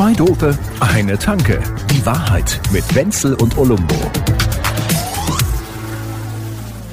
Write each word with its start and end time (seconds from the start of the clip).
Zwei 0.00 0.14
Dope, 0.14 0.58
eine 0.80 1.18
Tanke. 1.18 1.62
Die 1.90 2.06
Wahrheit 2.06 2.58
mit 2.72 2.94
Wenzel 2.94 3.34
und 3.34 3.58
Olumbo. 3.58 3.94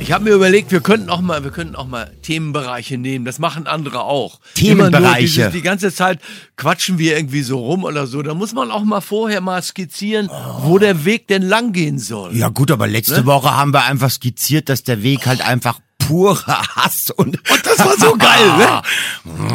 Ich 0.02 0.12
habe 0.12 0.26
mir 0.26 0.32
überlegt, 0.32 0.74
wir 0.74 0.82
könnten 0.82 1.10
auch 1.10 1.22
mal, 1.22 1.42
wir 1.46 1.52
könnten 1.52 1.78
auch 1.78 1.88
mal 1.88 2.12
Themenbereiche 2.22 2.98
nehmen. 2.98 3.24
Das 3.24 3.40
machen 3.40 3.66
andere 3.66 4.02
auch. 4.02 4.42
Themenbereiche. 4.56 5.22
Dieses- 5.26 5.54
Die 5.54 5.62
ganze 5.62 5.94
Zeit 5.94 6.20
quatschen 6.58 6.98
wir 6.98 7.16
irgendwie 7.16 7.44
so 7.44 7.60
rum 7.60 7.86
oder 7.86 8.08
so. 8.08 8.22
Da 8.24 8.34
muss 8.34 8.52
man 8.54 8.72
auch 8.72 8.84
mal 8.84 9.00
vorher 9.00 9.40
mal 9.40 9.62
skizzieren, 9.64 10.30
wo 10.64 10.78
der 10.78 11.06
Weg 11.06 11.30
denn 11.30 11.44
lang 11.44 11.72
gehen 11.72 12.00
soll. 12.00 12.36
Ja 12.36 12.50
gut, 12.50 12.72
aber 12.72 12.88
letzte 12.88 13.26
Woche 13.26 13.56
haben 13.56 13.72
wir 13.74 13.86
einfach 13.86 14.12
skizziert, 14.12 14.68
dass 14.68 14.84
der 14.84 15.02
Weg 15.02 15.28
halt 15.28 15.48
einfach 15.48 15.80
purer 16.08 16.62
Hass 16.76 17.12
und... 17.12 17.28
Und 17.50 17.66
das 17.66 17.80
war 17.80 17.98
so 17.98 18.16
geil, 18.18 18.58
ne? 18.58 18.82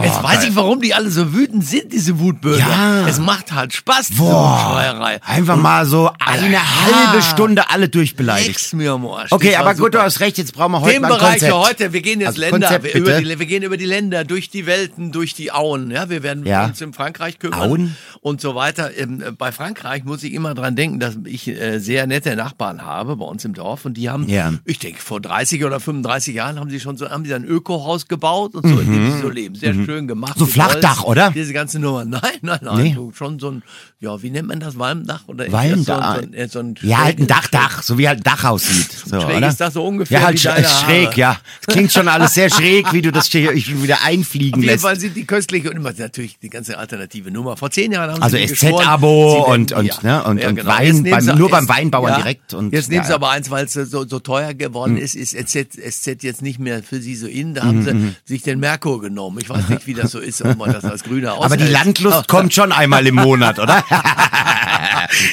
Jetzt 0.05 0.23
weiß 0.23 0.45
ich, 0.45 0.57
warum 0.57 0.81
die 0.81 0.95
alle 0.95 1.11
so 1.11 1.33
wütend 1.33 1.65
sind, 1.67 1.93
diese 1.93 2.19
Wutbürger. 2.19 2.59
Ja. 2.59 3.07
Es 3.09 3.19
macht 3.19 3.53
halt 3.53 3.73
Spaß, 3.73 4.09
diese 4.09 4.21
Boah, 4.23 4.71
Schreierei. 4.73 5.21
einfach 5.25 5.57
mal 5.57 5.85
so 5.87 6.11
eine 6.19 6.59
halbe 6.59 7.23
Stunde 7.23 7.71
alle 7.71 7.89
durchbeleidigt. 7.89 8.49
Nix 8.49 8.73
mir 8.73 8.93
am 8.93 9.07
Arsch. 9.07 9.31
Okay, 9.33 9.57
aber 9.57 9.75
gut, 9.75 9.95
du 9.95 9.99
super. 9.99 10.05
hast 10.05 10.21
recht, 10.21 10.39
jetzt 10.39 10.55
brauchen 10.55 10.73
wir 10.73 10.81
heute 10.81 10.95
Themenbereiche 10.95 11.49
Konzept. 11.51 11.69
heute, 11.81 11.93
wir 11.93 12.03
gehen 12.03 12.21
jetzt 12.21 12.29
Also 12.31 12.41
Länder, 12.41 12.69
Konzept, 12.69 12.95
über 12.95 13.21
die, 13.21 13.39
wir 13.39 13.47
gehen 13.47 13.63
über 13.63 13.77
die 13.77 13.85
Länder, 13.87 14.25
durch 14.25 14.51
die 14.51 14.67
Welten, 14.67 15.13
durch 15.13 15.35
die 15.35 15.53
Auen. 15.53 15.91
Ja, 15.91 16.09
wir 16.11 16.23
werden 16.23 16.45
Ja. 16.47 16.65
uns 16.67 16.81
in 16.81 16.93
Frankreich 16.93 17.39
kümmern 17.39 17.61
Auen? 17.61 17.97
und 18.21 18.41
so 18.41 18.55
weiter. 18.55 18.91
Ähm, 18.97 19.23
äh, 19.23 19.31
bei 19.33 19.53
Frankreich 19.53 20.05
muss 20.05 20.23
ich 20.23 20.33
immer 20.33 20.55
dran 20.55 20.77
denken, 20.77 20.99
dass 21.01 21.17
ich 21.25 21.49
äh, 21.49 21.79
sehr 21.79 22.07
nette 22.07 22.35
Nachbarn 22.37 22.83
habe 22.85 23.17
bei 23.17 23.25
uns 23.25 23.45
im 23.45 23.55
Dorf 23.55 23.85
und 23.85 23.95
die 23.97 24.11
haben, 24.11 24.29
Ja. 24.29 24.53
ich 24.65 24.79
denke, 24.79 25.01
vor 25.01 25.21
30 25.21 25.65
oder 25.65 25.79
35 25.81 26.35
Jahren 26.35 26.42
haben 26.45 26.71
sie 26.71 26.81
schon 26.81 26.97
so, 26.97 27.09
haben 27.09 27.25
sie 27.25 27.35
ein 27.35 27.45
Ökohaus 27.45 28.09
gebaut 28.09 28.55
und 28.55 28.67
so, 28.69 28.81
in 28.81 28.93
dem 28.93 29.13
sie 29.13 29.21
so 29.21 29.29
leben. 29.29 29.55
Sehr 29.55 29.75
schön 29.75 30.07
gemacht. 30.09 30.37
Mhm. 30.37 30.41
So 30.41 30.47
Flachdach, 30.47 30.99
Holz. 31.03 31.09
oder? 31.11 31.31
Diese 31.31 31.53
ganze 31.53 31.79
Nummer. 31.79 32.05
Nein, 32.05 32.21
nein, 32.43 32.59
nein. 32.63 32.83
Nee. 32.83 32.95
So, 32.95 33.13
schon 33.15 33.39
so 33.39 33.51
ein, 33.51 33.63
ja, 34.01 34.21
wie 34.23 34.31
nennt 34.31 34.49
man 34.49 34.61
das? 34.61 34.79
Walmdach 34.79 35.23
oder 35.29 35.51
Walmdach. 35.53 36.17
So, 36.17 36.21
ein- 36.37 36.49
so, 36.49 36.59
ein- 36.59 36.75
Ja, 36.83 36.99
halt 37.05 37.19
ein 37.19 37.27
Dachdach, 37.27 37.83
so 37.83 37.99
wie 37.99 38.09
halt 38.09 38.21
ein 38.21 38.25
Dach 38.25 38.45
aussieht. 38.45 38.89
So, 39.07 39.21
Schräg 39.21 39.37
oder? 39.39 39.49
ist 39.49 39.61
das 39.61 39.75
so 39.75 39.85
ungefähr 39.85 40.21
Ja, 40.21 40.27
halt 40.27 40.39
sch- 40.39 40.65
schräg, 40.85 41.07
Haare. 41.09 41.17
ja. 41.21 41.37
Es 41.61 41.67
klingt 41.75 41.93
schon 41.93 42.09
alles 42.09 42.35
sehr 42.35 42.49
schräg, 42.51 42.93
wie 42.93 43.03
du 43.03 43.13
das 43.13 43.27
hier 43.27 43.53
wieder 43.55 44.03
einfliegen 44.05 44.55
Auf 44.55 44.61
jeden 44.61 44.73
lässt. 44.73 44.85
Fall 44.85 44.99
sind 44.99 45.17
die 45.17 45.25
köstlich 45.25 45.67
und 45.69 45.77
immer 45.77 45.93
natürlich 45.97 46.39
die 46.39 46.49
ganze 46.51 46.79
alternative 46.79 47.31
Nummer. 47.31 47.57
Vor 47.57 47.71
zehn 47.71 47.93
Jahren 47.93 48.11
haben 48.13 48.23
Also 48.23 48.37
sie 48.37 48.43
mir 48.45 48.49
SZ-Abo 48.55 49.43
und- 49.53 49.73
und, 49.73 49.87
werden- 49.89 49.99
ne, 50.03 50.25
und- 50.25 50.45
und 50.45 50.67
Wein 50.67 50.87
Jetzt 50.87 51.03
nehmen 51.03 51.27
beim- 51.27 51.39
nur 51.39 51.51
beim 51.51 51.69
Weinbauern 51.69 52.17
direkt 52.17 52.55
und- 52.55 52.73
jetzt 52.73 52.89
nehmen 52.89 52.99
ja, 53.03 53.05
sie 53.05 53.11
ja. 53.11 53.17
aber 53.17 53.31
eins, 53.31 53.51
weil 53.51 53.65
es 53.67 53.73
so, 53.75 54.07
so 54.07 54.19
teuer 54.21 54.55
geworden 54.55 54.97
ist, 54.97 55.15
ist 55.15 55.35
SZ, 55.37 55.75
SZ 55.75 56.23
jetzt 56.23 56.32
nicht 56.41 56.59
mehr 56.59 56.83
für 56.83 57.01
sie 57.03 57.15
so 57.17 57.27
in. 57.27 57.55
Da 57.55 57.65
Mhm, 57.65 57.87
haben 57.87 58.15
sie 58.25 58.35
sich 58.35 58.43
den 58.43 58.61
Merkur 58.61 59.01
genommen. 59.01 59.39
Ich 59.43 59.49
weiß 59.51 59.69
nicht, 59.69 59.87
wie 59.87 59.95
das 59.95 60.13
so 60.13 60.19
ist, 60.21 60.41
ob 60.43 60.57
man 60.57 60.73
das 60.73 60.85
als 60.85 61.03
Grüner 61.05 61.33
Aber 61.35 61.57
die 61.57 61.65
aushält. 61.65 61.73
Landlust 61.73 62.29
kommt 62.29 62.55
schon 62.55 62.73
einmal 62.73 63.07
im 63.07 63.17
Monat, 63.17 63.59
oder? 63.59 63.85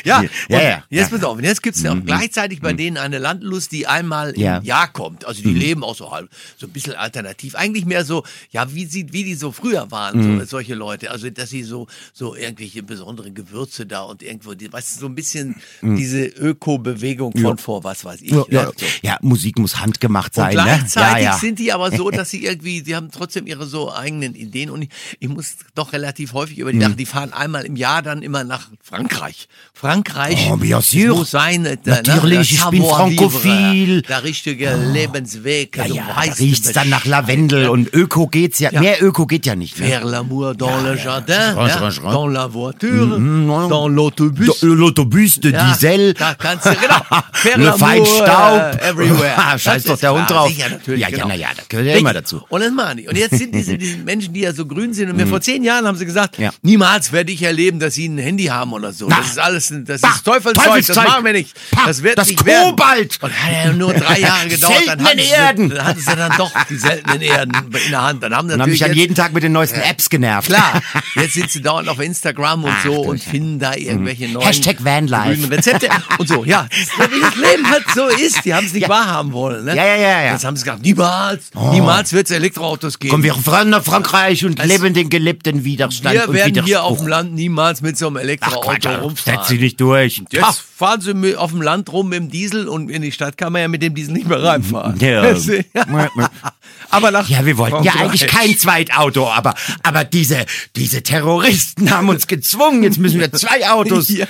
Ja, 0.04 0.22
ja, 0.22 0.58
und 0.58 0.64
ja. 0.64 0.78
Mhm. 0.78 0.84
jetzt 0.90 1.12
pass 1.12 1.24
auf, 1.24 1.38
und 1.38 1.44
jetzt 1.44 1.64
gibt's 1.64 1.82
ja 1.84 1.94
auch 1.94 2.04
gleichzeitig 2.06 2.60
bei 2.60 2.74
denen 2.74 2.98
eine 2.98 3.18
Landlust, 3.18 3.72
die 3.72 3.88
einmal 3.88 4.32
im 4.32 4.64
Jahr 4.64 4.92
kommt. 4.92 5.26
Also 5.26 5.42
Mhm. 5.42 5.54
die 5.54 5.60
leben 5.60 5.84
auch 5.84 5.96
so 5.96 6.12
halb, 6.12 6.30
so 6.58 6.68
ein 6.68 6.72
bisschen 6.72 6.96
alternativ. 6.96 7.56
Eigentlich 7.56 7.86
mehr 7.86 8.04
so, 8.04 8.24
ja, 8.52 8.74
wie 8.74 8.86
sie, 8.86 9.08
wie 9.14 9.24
die 9.24 9.36
so 9.36 9.52
früher 9.52 9.90
waren, 9.92 10.18
Mhm. 10.36 10.40
so, 10.42 10.46
solche 10.46 10.76
Leute. 10.76 11.12
Also, 11.12 11.30
dass 11.30 11.50
sie 11.52 11.64
so, 11.64 11.88
so 12.14 12.36
irgendwelche 12.36 12.84
besonderen 12.84 13.34
Gewürze 13.34 13.86
da 13.86 14.02
und 14.02 14.22
irgendwo, 14.22 14.54
die, 14.54 14.72
weißt 14.72 14.96
du, 14.98 15.00
so 15.02 15.06
ein 15.06 15.16
bisschen 15.16 15.56
diese 15.82 16.26
Öko-Bewegung 16.26 17.38
von 17.38 17.58
vor, 17.58 17.84
was 17.84 18.04
weiß 18.04 18.22
ich. 18.22 18.32
Mhm. 18.32 18.46
Ja, 18.50 18.64
ne? 18.66 18.72
So. 18.76 18.86
ja, 19.02 19.18
Musik 19.22 19.60
muss 19.60 19.78
handgemacht 19.80 20.38
Und 20.38 20.44
sein, 20.44 20.56
ne? 20.56 20.84
Gleichzeitig 20.94 21.24
Ja, 21.26 21.32
ja. 21.32 21.38
sind 21.38 21.60
die 21.60 21.72
aber 21.74 21.92
so, 21.92 22.10
dass 22.12 22.30
sie 22.30 22.44
irgendwie, 22.46 22.82
sie 22.86 22.96
haben 22.96 23.10
trotzdem 23.12 23.48
ihre 23.48 23.66
so 23.66 23.94
eigenen 23.94 24.36
Ideen 24.36 24.70
und 24.70 24.84
ich, 24.84 24.90
ich 25.20 25.30
muss 25.30 25.56
doch 25.76 25.94
relativ 25.94 26.34
häufig 26.34 26.58
über 26.60 26.72
die 26.72 26.78
Mhm. 26.78 26.82
lachen. 26.84 26.98
Die 26.98 27.06
fahren 27.06 27.34
einmal 27.34 27.66
im 27.66 27.76
Jahr 27.76 28.02
dann 28.02 28.22
immer 28.22 28.44
nach 28.44 28.68
Frankreich. 28.82 29.48
Frankreich 29.74 30.50
Oh, 30.52 30.58
bien 30.58 30.82
sûr. 30.82 31.16
muss 31.16 31.32
sein. 31.32 31.66
äh, 31.66 31.78
Natürlich, 31.86 32.52
ne, 32.52 32.58
ich 32.58 32.66
bin 32.70 32.84
frankophil. 32.84 34.02
Der 34.04 34.24
richtige 34.24 34.76
Lebensweg. 34.76 35.78
Ja, 35.78 35.88
du 35.88 35.94
ja, 35.96 36.04
da 36.16 36.22
riecht's 36.34 36.72
dann 36.74 36.90
nach 36.90 37.06
Lavendel 37.06 37.70
und 37.70 37.94
Öko 37.94 38.28
geht's 38.28 38.60
ja. 38.60 38.72
Ja. 38.72 38.80
Mehr 38.82 39.02
Öko 39.04 39.26
geht 39.26 39.46
ja 39.46 39.56
nicht. 39.56 39.80
Ne? 39.80 39.88
Faire 39.88 40.06
l'amour 40.06 40.54
dans 40.56 40.82
le 40.84 40.96
jardin, 40.98 41.56
ja, 41.68 41.90
dans 42.12 42.28
la 42.28 42.48
voiture, 42.48 43.20
Mhm, 43.20 43.48
dans 43.70 43.88
l'autobus. 43.88 44.62
L'autobus 44.62 45.40
de 45.40 45.52
Ja, 45.52 45.66
Diesel. 45.72 46.14
Da 46.14 46.34
kannst 46.36 46.66
du, 46.66 46.70
genau. 46.76 47.02
Faire 47.34 47.58
Le 47.58 47.66
l'amour, 47.66 47.80
Feinstaub. 47.80 48.76
äh, 48.82 48.90
everywhere. 48.90 49.34
Ah, 49.38 49.58
Scheiß 49.58 49.84
doch 49.84 49.98
der 49.98 50.14
Hund 50.14 50.30
drauf. 50.30 50.50
Sicher, 50.50 50.69
natürlich, 50.72 51.02
Ja, 51.02 51.10
ja, 51.10 51.16
genau. 51.16 51.28
na 51.30 51.36
ja, 51.36 51.50
das 51.56 51.68
gehört 51.70 51.88
ja 51.88 51.96
immer 51.98 52.14
dazu. 52.14 52.44
Und 52.50 52.62
das 52.62 52.72
machen 52.72 52.98
die. 52.98 53.08
Und 53.08 53.18
jetzt 53.18 53.38
sind 53.38 53.54
diese, 53.56 53.78
diese 53.78 53.98
Menschen, 53.98 54.34
die 54.34 54.42
ja 54.42 54.54
so 54.54 54.66
grün 54.66 54.94
sind. 54.94 55.10
Und 55.10 55.18
mir 55.18 55.28
vor 55.28 55.42
zehn 55.42 55.64
Jahren 55.64 55.86
haben 55.86 55.98
sie 55.98 56.06
gesagt, 56.06 56.38
Ja. 56.38 56.52
niemals 56.62 57.12
werde 57.12 57.32
ich 57.32 57.42
erleben, 57.44 57.80
dass 57.80 57.94
sie 57.96 58.08
ein 58.08 58.18
Handy 58.18 58.46
haben 58.46 58.74
oder 58.74 58.92
so. 58.94 59.08
Na. 59.10 59.18
Das 59.18 59.28
ist 59.32 59.40
alles, 59.40 59.74
das 59.86 60.02
Bah, 60.02 60.10
ist 60.16 60.24
Teufelszeug, 60.26 60.56
das 60.56 60.66
Teufelszeug. 60.66 61.08
machen 61.08 61.26
wir 61.26 61.34
nicht. 61.34 61.56
Pah, 61.72 61.88
Das 61.88 62.04
wird 62.04 62.18
das 62.18 62.28
nicht 62.30 62.46
werden. 62.46 62.70
Kobalt. 62.72 63.20
Und 63.22 63.32
hat 63.34 63.66
ja 63.66 63.74
nur 63.74 63.94
drei 63.94 64.20
Jahre 64.20 64.48
gedauert. 64.48 64.76
Dann 64.88 65.00
Seltenen 65.00 65.26
sie, 65.26 65.32
Erden. 65.34 65.70
dann 65.70 65.86
hatten 65.86 66.00
sie 66.00 66.16
dann 66.16 66.32
doch 66.38 66.52
die 66.70 66.76
seltenen 66.78 67.22
Erden 67.22 67.52
in 67.86 67.92
der 67.92 68.02
Hand. 68.02 68.24
Dann 68.24 68.36
haben 68.36 68.48
natürlich 68.48 68.72
mich 68.74 68.84
an 68.84 68.90
jetzt- 68.92 68.98
jeden 68.98 69.16
Tag 69.16 69.34
mit 69.34 69.44
den 69.44 69.52
neuesten 69.52 69.80
Apps 69.82 70.10
genervt. 70.10 70.48
Klar, 70.50 70.82
jetzt 71.16 71.34
sind 71.34 71.50
sie 71.52 71.62
dauernd 71.62 71.88
auf 71.90 72.00
Instagram 72.00 72.64
und 72.64 72.72
Ach, 72.72 72.84
so 72.86 72.94
und 73.02 73.22
finden 73.24 73.60
da 73.60 73.76
irgendwelche 73.76 74.28
neuen 74.30 74.46
Hashtag 74.46 74.84
Vanlife. 74.84 75.50
Rezepte 75.50 75.90
und 76.18 76.28
so. 76.28 76.44
Ja, 76.46 76.68
das, 76.70 77.10
wie 77.12 77.22
das 77.22 77.36
Leben 77.36 77.70
halt 77.70 77.84
so 77.94 78.08
ist. 78.08 78.46
Die 78.46 78.54
haben 78.54 78.66
es 78.66 78.74
nicht 78.74 78.88
wahrhaben 78.90 79.32
wollen. 79.34 79.66
Ne? 79.66 79.76
Ja, 79.76 79.86
ja, 79.86 79.96
ja, 79.96 80.22
ja. 80.26 80.32
Jetzt 80.34 80.46
haben 80.46 80.56
sie 80.60 80.66
gesagt, 80.66 80.84
niemals, 80.84 81.50
niemals 81.72 82.14
wird 82.14 82.28
es 82.28 82.32
Elektroautos 82.32 83.00
geben. 83.00 83.12
Kommen 83.12 83.24
wir 83.24 83.34
fahren 83.36 83.70
nach 83.70 83.84
Frankreich 83.84 84.46
und 84.46 84.60
Es- 84.60 84.66
leben 84.68 84.94
den 84.94 85.10
gelebten 85.10 85.64
Widerstand 85.64 86.16
wir 86.16 86.34
werden 86.34 86.64
hier 86.66 86.84
auf 86.84 87.00
dem 87.00 87.08
Land 87.08 87.34
niemals 87.34 87.82
mit 87.82 87.98
so 87.98 88.08
einem 88.08 88.18
Ach 88.18 88.22
Elektroauto 88.22 88.62
Quatsch, 88.68 88.84
setz 88.84 89.02
rumfahren. 89.02 89.40
sie 89.48 89.58
nicht 89.58 89.80
durch. 89.82 90.22
Jetzt 90.32 90.60
fahren 90.76 91.02
sie 91.02 91.36
auf 91.36 91.52
dem 91.52 91.62
Land 91.62 91.92
rum 91.92 92.10
mit 92.10 92.20
dem 92.20 92.30
Diesel 92.30 92.68
und 92.68 92.90
in 92.90 93.02
die 93.02 93.12
Stadt 93.12 93.38
kann 93.38 93.54
man 93.54 93.62
ja 93.64 93.68
mit 93.68 93.82
dem 93.82 93.96
Diesel 93.96 94.14
nicht 94.14 94.28
mehr 94.28 94.42
reinfahren. 94.44 95.00
Ja. 95.00 95.24
Aber 96.92 97.12
nach 97.12 97.30
Ja, 97.30 97.46
wir 97.46 97.58
wollten 97.58 97.84
ja 97.84 97.94
eigentlich 97.96 98.28
kein 98.28 98.58
Zweitauto, 98.58 99.30
aber, 99.30 99.54
aber 99.84 100.04
diese, 100.04 100.46
diese 100.76 101.04
Terroristen 101.04 101.92
haben 101.92 102.10
uns 102.10 102.28
gezwungen. 102.28 102.84
Jetzt 102.84 102.98
müssen 102.98 103.20
wir 103.20 103.32
zwei 103.32 103.70
Autos. 103.70 104.10
Ja. 104.20 104.28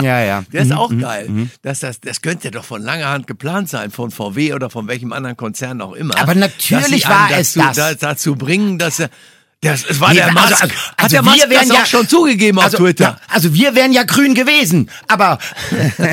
Ja, 0.00 0.20
ja. 0.22 0.44
Der 0.52 0.62
ist 0.62 0.72
auch 0.72 0.90
geil. 0.96 1.48
Das, 1.62 1.80
das, 1.80 2.00
das 2.00 2.22
könnte 2.22 2.50
doch 2.50 2.64
von 2.64 2.82
langer 2.82 3.08
Hand 3.08 3.26
geplant 3.26 3.68
sein, 3.68 3.90
von 3.90 4.10
VW 4.10 4.52
oder 4.52 4.68
von 4.70 4.86
welchem 4.88 5.12
anderen 5.12 5.36
Konzern 5.36 5.80
auch 5.80 5.94
immer. 5.94 6.16
Aber 6.18 6.34
natürlich 6.34 7.08
war 7.08 7.30
es 7.32 7.54
dazu, 7.54 7.66
das. 7.66 7.76
Da, 7.76 7.94
dazu 7.94 8.36
bringen, 8.36 8.78
dass 8.78 9.00
er. 9.00 9.10
Das, 9.62 9.84
es 9.88 9.98
war 10.00 10.10
Nee, 10.10 10.16
der 10.16 10.32
Musk. 10.32 10.44
also- 10.44 10.62
Hat 10.64 10.70
also 10.98 11.08
der 11.16 11.24
wir 11.24 11.30
Musk 11.30 11.48
wären 11.50 11.68
das 11.68 11.76
ja- 11.78 11.82
auch 11.82 11.86
schon 11.86 12.08
zugegeben 12.08 12.58
also, 12.60 12.76
auf 12.76 12.82
Twitter. 12.84 13.04
Ja, 13.04 13.20
also 13.34 13.54
wir 13.54 13.74
wären 13.74 13.90
ja 13.92 14.02
grün 14.04 14.34
gewesen, 14.34 14.90
aber 15.08 15.38
ja, 15.98 16.08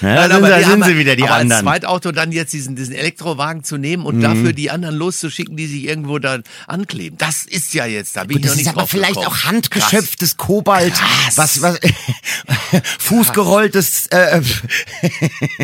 Nein, 0.00 0.32
aber 0.32 0.48
da 0.48 0.58
sind 0.60 0.70
haben- 0.70 0.84
sie 0.84 0.96
wieder, 0.96 1.16
die 1.16 1.22
aber 1.24 1.34
als 1.34 1.42
anderen. 1.42 1.64
Mhm. 1.64 1.68
Zweitauto 1.68 2.12
dann 2.12 2.32
jetzt 2.32 2.54
diesen, 2.54 2.74
diesen 2.74 2.94
Elektrowagen 2.94 3.62
zu 3.62 3.76
nehmen 3.76 4.04
und 4.06 4.22
dafür 4.22 4.54
die 4.54 4.70
anderen 4.70 4.96
loszuschicken, 4.96 5.54
die 5.56 5.66
sich 5.66 5.84
irgendwo 5.84 6.18
da 6.18 6.38
ankleben. 6.66 7.18
Das 7.18 7.44
ist 7.44 7.74
ja 7.74 7.84
jetzt, 7.84 8.16
da 8.16 8.24
bin 8.24 8.38
Gut, 8.38 8.46
ich 8.46 8.46
das 8.46 8.50
noch 8.50 8.52
ist 8.52 8.58
nicht 8.58 8.68
aber 8.70 8.80
drauf 8.80 8.90
vielleicht 8.90 9.14
gekommen. 9.16 9.26
auch 9.26 9.44
handgeschöpftes 9.44 10.36
Kobalt, 10.38 10.94
Krass. 10.94 11.36
was, 11.36 11.62
was 11.62 11.78
fußgerolltes. 12.98 14.06
Äh, 14.06 14.40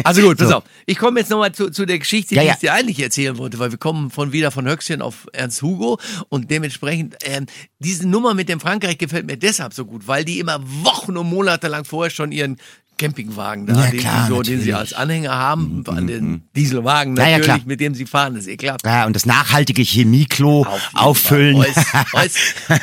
Also 0.04 0.22
gut, 0.22 0.38
pass 0.38 0.48
So. 0.48 0.56
auf. 0.56 0.64
Ich 0.86 0.98
komme 0.98 1.20
jetzt 1.20 1.30
nochmal 1.30 1.52
zu, 1.52 1.70
zu 1.70 1.86
der 1.86 1.98
Geschichte, 1.98 2.34
Ja, 2.34 2.42
die 2.42 2.46
ja. 2.48 2.54
ich 2.54 2.60
dir 2.60 2.72
eigentlich 2.74 3.00
erzählen 3.00 3.38
wollte, 3.38 3.58
weil 3.58 3.70
wir 3.70 3.78
kommen 3.78 4.10
von 4.10 4.32
wieder 4.32 4.50
von 4.50 4.66
Höchstchen 4.68 5.02
auf 5.02 5.26
Ernst 5.32 5.62
Hugo 5.62 5.98
und 6.28 6.50
dementsprechend 6.50 7.16
ähm, 7.24 7.46
diese 7.78 8.08
Nummer 8.08 8.34
mit 8.34 8.48
dem 8.48 8.60
Frankreich 8.60 8.98
gefällt 8.98 9.26
mir 9.26 9.36
deshalb 9.36 9.74
so 9.74 9.84
gut, 9.84 10.06
weil 10.08 10.24
die 10.24 10.38
immer 10.38 10.60
Wochen 10.84 11.16
und 11.16 11.28
Monate 11.28 11.68
lang 11.68 11.84
vorher 11.84 12.10
schon 12.10 12.32
ihren 12.32 12.56
Campingwagen 12.98 13.66
da, 13.66 13.84
Ja, 13.86 13.90
den, 13.90 14.00
klar, 14.00 14.26
sie 14.26 14.32
so, 14.32 14.42
den 14.42 14.60
sie 14.60 14.74
als 14.74 14.92
Anhänger 14.92 15.34
haben, 15.34 15.82
an 15.88 16.06
den 16.06 16.42
Dieselwagen 16.54 17.16
Ja, 17.16 17.22
ja, 17.24 17.30
natürlich, 17.38 17.46
klar. 17.46 17.60
mit 17.66 17.80
dem 17.80 17.94
sie 17.94 18.06
fahren, 18.06 18.34
das 18.34 18.44
ist 18.44 18.50
eh 18.50 18.56
klar. 18.56 18.76
ja, 18.84 19.06
und 19.06 19.16
das 19.16 19.26
nachhaltige 19.26 19.82
Chemieklo 19.82 20.62
Auf 20.62 20.90
auffüllen. 20.94 21.56
Äuß, 21.56 21.74
äuß. 22.12 22.34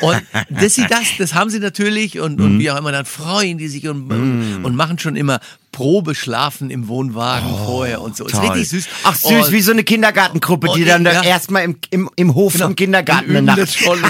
Und 0.02 0.22
dass 0.50 0.74
sie 0.74 0.86
das, 0.88 1.04
das 1.16 1.32
haben 1.34 1.48
sie 1.48 1.58
natürlich 1.60 2.18
und, 2.20 2.38
Mhm. 2.38 2.44
und 2.44 2.58
wie 2.58 2.70
auch 2.70 2.76
immer, 2.78 2.92
dann 2.92 3.06
freuen 3.06 3.56
die 3.56 3.68
sich 3.68 3.88
und, 3.88 4.10
und, 4.12 4.64
und 4.64 4.74
machen 4.76 4.98
schon 4.98 5.16
immer 5.16 5.40
Probeschlafen 5.72 6.70
im 6.70 6.88
Wohnwagen 6.88 7.48
vorher 7.66 8.00
und 8.00 8.16
so. 8.16 8.26
Ist 8.26 8.34
Oh, 8.34 8.38
Toll. 8.38 8.48
richtig 8.50 8.68
süß. 8.68 8.84
Ach 9.04 9.14
süß, 9.14 9.46
Und- 9.46 9.52
wie 9.52 9.60
so 9.60 9.72
eine 9.72 9.84
Kindergartengruppe, 9.84 10.68
die 10.74 10.82
und- 10.82 10.88
dann 10.88 11.04
da 11.04 11.12
ja. 11.12 11.22
erstmal 11.22 11.64
im, 11.64 11.76
im, 11.90 12.10
im 12.16 12.34
Hof 12.34 12.52
Genau. 12.54 12.66
vom 12.66 12.76
Kindergarten 12.76 13.30
Und 13.30 13.36
eine 13.48 13.60
Nacht. 13.62 13.86
und, 13.86 14.04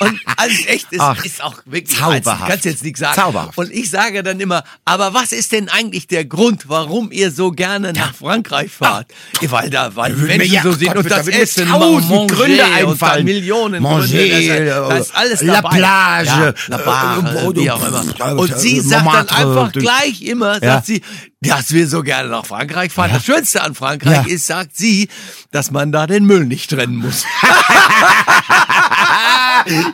und 0.00 0.20
alles 0.36 0.66
echt 0.66 0.86
ist, 0.92 1.00
Ach, 1.00 1.24
ist 1.24 1.42
auch 1.42 1.56
wirklich 1.66 1.96
zauberhaft. 1.98 2.46
Kannst 2.48 2.64
jetzt 2.64 2.82
nichts 2.84 3.00
sagen. 3.00 3.14
Zauberhaft. 3.14 3.58
Und 3.58 3.70
ich 3.72 3.90
sage 3.90 4.22
dann 4.22 4.40
immer, 4.40 4.64
aber 4.84 5.12
was 5.14 5.32
ist 5.32 5.52
denn 5.52 5.68
eigentlich 5.68 6.06
der 6.06 6.24
Grund, 6.24 6.68
warum 6.68 7.10
ihr 7.12 7.30
so 7.30 7.50
gerne 7.50 7.92
nach 7.92 8.14
Frankreich 8.14 8.70
fahrt? 8.70 9.08
Weil 9.42 9.70
da, 9.70 9.94
weil 9.96 10.14
die 10.14 10.22
Menschen 10.22 10.52
ja- 10.52 10.62
so 10.62 10.72
sind 10.72 10.88
Gott, 10.88 10.98
und 11.04 11.10
da 11.10 11.16
das 11.18 11.26
mir 11.26 11.40
Essen, 11.40 11.68
tausend 11.68 12.08
Manger 12.10 12.26
Gründe 12.28 12.62
und 12.64 12.70
da 12.70 12.76
einfallen. 12.90 13.24
Millionen 13.24 13.82
Manger, 13.82 14.06
Gründe. 14.06 14.28
Da 14.28 14.38
ist, 14.38 14.48
da 14.90 14.96
ist 14.96 15.16
alles 15.16 15.42
La 15.42 15.54
dabei. 15.60 15.76
Plage, 15.76 16.26
ja, 16.28 16.54
La 16.68 16.78
äh, 16.80 16.84
Bar, 16.84 17.18
äh, 17.18 17.56
wie 17.56 17.70
auch 17.70 17.86
immer. 17.86 18.38
Und 18.38 18.50
äh, 18.50 18.58
sie 18.58 18.78
äh, 18.78 18.80
sagt 18.80 19.06
dann 19.06 19.28
einfach 19.28 19.72
gleich 19.72 20.22
immer, 20.22 20.60
sagt 20.60 20.88
Ja. 20.88 20.99
Sie, 21.00 21.48
dass 21.48 21.72
wir 21.72 21.86
so 21.88 22.02
gerne 22.02 22.28
nach 22.28 22.46
Frankreich 22.46 22.92
fahren. 22.92 23.10
Das 23.12 23.24
Schönste 23.24 23.62
an 23.62 23.74
Frankreich 23.74 24.26
Ja. 24.26 24.32
ist, 24.34 24.46
sagt 24.46 24.76
sie, 24.76 25.08
dass 25.50 25.70
man 25.70 25.92
da 25.92 26.06
den 26.06 26.24
Müll 26.26 26.44
nicht 26.46 26.70
trennen 26.70 26.96
muss. 26.96 27.24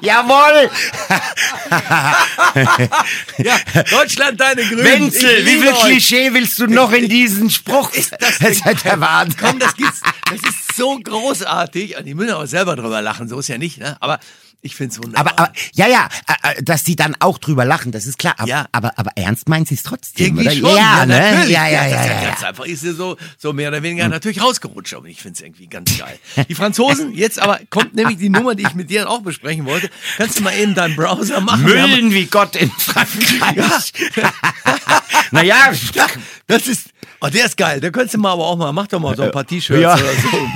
Jawohl! 0.00 0.70
Ja, 3.38 3.56
Deutschland, 3.90 4.40
deine 4.40 4.62
Grünen. 4.64 4.84
Wenzel, 4.84 5.40
Ich 5.40 5.46
wie 5.46 5.58
viel 5.58 5.72
euch. 5.72 5.80
Klischee 5.84 6.32
willst 6.32 6.58
du 6.58 6.66
noch 6.66 6.92
in 6.92 7.08
diesen 7.08 7.50
Spruch? 7.50 7.90
das 7.94 8.10
Das 8.10 8.40
ist 8.40 8.64
ja 8.64 8.74
der 8.74 9.00
Wahnsinn. 9.00 9.40
Komm, 9.40 9.58
das 9.58 9.74
gibt's. 9.76 10.00
Das 10.30 10.38
ist 10.40 10.76
so 10.76 10.98
großartig. 11.02 11.96
Und 11.98 12.04
die 12.04 12.14
müssen 12.14 12.32
auch 12.34 12.46
selber 12.46 12.76
drüber 12.76 13.02
lachen, 13.02 13.28
so 13.28 13.38
ist 13.38 13.48
ja 13.48 13.58
nicht, 13.58 13.78
ne? 13.78 13.96
Aber 14.00 14.18
ich 14.62 14.74
find's 14.74 14.98
wunderbar. 14.98 15.32
Aber, 15.32 15.38
aber 15.38 15.52
ja, 15.74 15.86
ja, 15.86 16.08
äh, 16.42 16.58
äh, 16.58 16.62
dass 16.62 16.82
die 16.84 16.96
dann 16.96 17.14
auch 17.20 17.38
drüber 17.38 17.64
lachen, 17.64 17.92
das 17.92 18.06
ist 18.06 18.18
klar. 18.18 18.34
Aber, 18.38 18.48
Ja. 18.48 18.66
aber, 18.72 18.98
aber 18.98 19.12
ernst 19.16 19.48
meint 19.48 19.68
sie 19.68 19.74
es 19.76 19.82
trotzdem, 19.82 20.38
Irgendwie 20.38 20.60
oder? 20.62 20.70
schon, 20.70 20.76
ja, 20.78 21.06
ne? 21.06 21.18
natürlich. 21.20 21.50
Ja, 21.50 21.66
ja, 21.68 21.86
ja, 21.86 22.00
ist 22.02 22.06
ja, 22.08 22.22
ganz 22.28 22.40
ja. 22.42 22.48
einfach 22.48 22.64
ist 22.64 22.80
sie 22.80 22.92
so, 22.92 23.16
so 23.38 23.52
mehr 23.52 23.68
oder 23.68 23.82
weniger 23.82 24.08
natürlich 24.08 24.42
rausgerutscht, 24.42 24.94
aber 24.94 25.06
ich 25.06 25.20
find's 25.22 25.40
irgendwie 25.40 25.66
ganz 25.68 25.96
geil. 25.98 26.18
Die 26.48 26.54
Franzosen, 26.54 27.12
jetzt 27.14 27.38
aber 27.38 27.60
kommt 27.70 27.94
nämlich 27.94 28.18
die 28.18 28.28
Nummer, 28.28 28.54
die 28.54 28.64
ich 28.64 28.74
mit 28.74 28.90
dir 28.90 29.08
auch 29.08 29.20
besprechen 29.22 29.64
wollte. 29.66 29.88
Kannst 30.16 30.38
du 30.38 30.42
mal 30.42 30.54
eben 30.54 30.74
deinen 30.74 30.96
Browser 30.96 31.40
machen? 31.40 31.62
Müllen 31.62 32.12
wie 32.12 32.26
Gott 32.26 32.56
in 32.56 32.70
Frankreich. 32.70 33.92
naja, 35.30 35.72
Das 36.48 36.68
ist, 36.68 36.90
oh, 37.20 37.26
der 37.26 37.46
ist 37.46 37.56
geil. 37.56 37.80
Der 37.80 37.90
könntest 37.90 38.14
du 38.14 38.18
mal 38.18 38.32
aber 38.32 38.44
auch 38.46 38.56
mal, 38.56 38.72
mach 38.72 38.86
doch 38.86 39.00
mal 39.00 39.16
so 39.16 39.24
ein 39.24 39.32
paar 39.32 39.44
T-Shirts 39.46 39.82
Ja. 39.82 39.94
oder 39.94 40.04
so. 40.04 40.48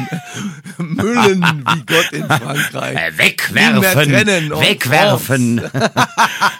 Müllen 0.83 1.43
wie 1.43 1.81
Gott 1.85 2.13
in 2.13 2.27
Frankreich. 2.27 2.97
äh, 2.97 3.13
mehr 3.53 3.81
wegwerfen, 3.95 4.51
wegwerfen. 4.61 5.61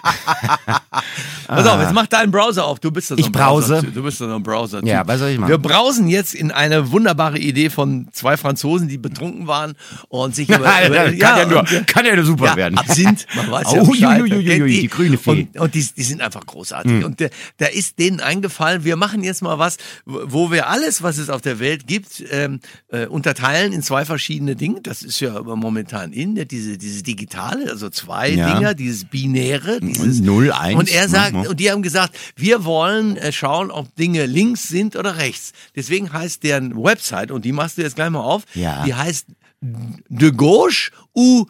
Pass 1.47 1.67
auf, 1.67 1.81
jetzt 1.81 1.93
mach 1.93 2.07
deinen 2.07 2.31
Browser 2.31 2.65
auf. 2.65 2.79
Du 2.79 2.91
bist 2.91 3.11
da 3.11 3.15
so 3.15 3.19
Ich 3.19 3.25
ein 3.25 3.31
brause. 3.31 3.73
Browser. 3.73 3.87
Du 3.91 4.03
bist 4.03 4.21
da 4.21 4.27
so 4.27 4.35
ein 4.35 4.43
Browser. 4.43 4.83
Ja, 4.85 5.05
was 5.05 5.19
soll 5.19 5.29
ich 5.29 5.37
machen? 5.37 5.49
Wir 5.49 5.57
brausen 5.57 6.07
jetzt 6.07 6.33
in 6.33 6.51
eine 6.51 6.91
wunderbare 6.91 7.37
Idee 7.39 7.69
von 7.69 8.07
zwei 8.13 8.37
Franzosen, 8.37 8.87
die 8.87 8.97
betrunken 8.97 9.47
waren 9.47 9.73
und 10.07 10.33
sich 10.35 10.47
über, 10.49 10.59
Ja, 10.65 10.87
über 10.87 11.17
kann 11.17 11.37
ja 11.39 11.45
nur- 11.45 11.59
und- 11.59 11.87
kann 11.87 12.05
ja 12.05 12.15
nur 12.15 12.25
super 12.25 12.45
ja, 12.47 12.55
werden. 12.55 12.77
Absinth, 12.77 13.25
man 13.35 13.51
weiß 13.51 13.73
ja 13.73 13.81
Au, 13.81 13.85
Bescheid, 13.85 14.21
ui, 14.21 14.31
ui, 14.33 14.61
ui, 14.63 14.79
die 14.81 14.87
grüne 14.87 15.17
Fee. 15.17 15.47
Und, 15.53 15.59
und 15.59 15.75
die, 15.75 15.85
die 15.95 16.03
sind 16.03 16.21
einfach 16.21 16.45
großartig. 16.45 17.03
Und 17.03 17.19
der, 17.19 17.29
da 17.57 17.65
ist 17.67 17.99
denen 17.99 18.21
eingefallen, 18.21 18.83
wir 18.85 18.95
machen 18.95 19.23
jetzt 19.23 19.41
mal 19.41 19.59
was, 19.59 19.77
wo 20.05 20.51
wir 20.51 20.67
alles, 20.69 21.03
was 21.03 21.17
es 21.17 21.29
auf 21.29 21.41
der 21.41 21.59
Welt 21.59 21.85
gibt, 21.87 22.23
ähm, 22.31 22.59
äh, 22.89 23.05
unterteilen 23.07 23.73
in 23.73 23.81
zwei 23.81 24.05
verschiedene 24.05 24.55
Dinge. 24.55 24.81
Das 24.81 25.01
ist 25.03 25.19
ja 25.19 25.41
momentan 25.41 26.13
in, 26.13 26.33
ne, 26.33 26.45
diese, 26.45 26.77
diese 26.77 27.03
digitale, 27.03 27.69
also 27.69 27.89
zwei. 27.89 28.31
Dinger, 28.31 28.73
dieses 28.73 29.05
binäre, 29.05 29.79
dieses 29.93 30.21
Null, 30.21 30.51
eins, 30.51 30.79
Und 30.79 30.89
er 30.89 31.07
sagt, 31.09 31.47
und 31.47 31.59
die 31.59 31.71
haben 31.71 31.81
gesagt, 31.81 32.15
wir 32.35 32.63
wollen 32.65 33.17
äh, 33.17 33.31
schauen, 33.31 33.71
ob 33.71 33.93
Dinge 33.95 34.25
links 34.25 34.67
sind 34.67 34.95
oder 34.95 35.17
rechts. 35.17 35.51
Deswegen 35.75 36.11
heißt 36.13 36.43
deren 36.43 36.75
Website, 36.75 37.31
und 37.31 37.45
die 37.45 37.51
machst 37.51 37.77
du 37.77 37.81
jetzt 37.81 37.95
gleich 37.95 38.09
mal 38.09 38.19
auf, 38.21 38.43
Ja. 38.53 38.83
die 38.83 38.93
heißt 38.93 39.27
de 39.61 40.31
gauche 40.31 40.91
ou 41.15 41.45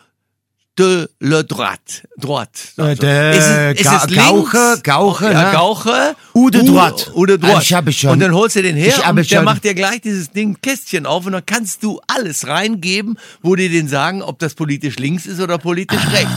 de 0.78 1.08
le 1.20 1.44
droite. 1.44 2.08
Droite. 2.18 2.60
Äh, 2.78 2.96
de 2.96 3.84
Ga- 3.84 4.06
Gauche, 4.08 4.80
Gauche, 4.84 5.26
ja, 5.32 5.48
ne? 5.48 5.52
Gauche. 5.52 6.16
Ou 6.34 6.50
de 6.50 6.64
droite. 6.64 7.12
Ou 7.14 7.26
de 7.26 7.38
droite. 7.38 7.58
Ah, 7.58 7.62
ich 7.62 7.74
habe 7.74 7.92
schon. 7.92 8.12
Und 8.12 8.20
dann 8.22 8.34
holst 8.34 8.56
du 8.56 8.62
den 8.62 8.76
her 8.78 8.88
Ich 8.88 9.06
und 9.08 9.32
der 9.32 9.42
macht 9.44 9.64
dir 9.66 9.74
gleich 9.76 10.02
dieses 10.02 10.32
Ding 10.32 10.58
Kästchen 10.62 11.06
auf 11.06 11.26
und 11.26 11.34
dann 11.34 11.46
kannst 11.46 11.84
du 11.84 12.00
alles 12.08 12.48
reingeben, 12.48 13.18
wo 13.42 13.56
die 13.56 13.68
den 13.70 13.88
sagen, 13.90 14.22
ob 14.22 14.40
das 14.40 14.56
politisch 14.56 14.96
links 14.98 15.26
ist 15.26 15.40
oder 15.42 15.58
politisch 15.58 16.06
rechts. 16.12 16.32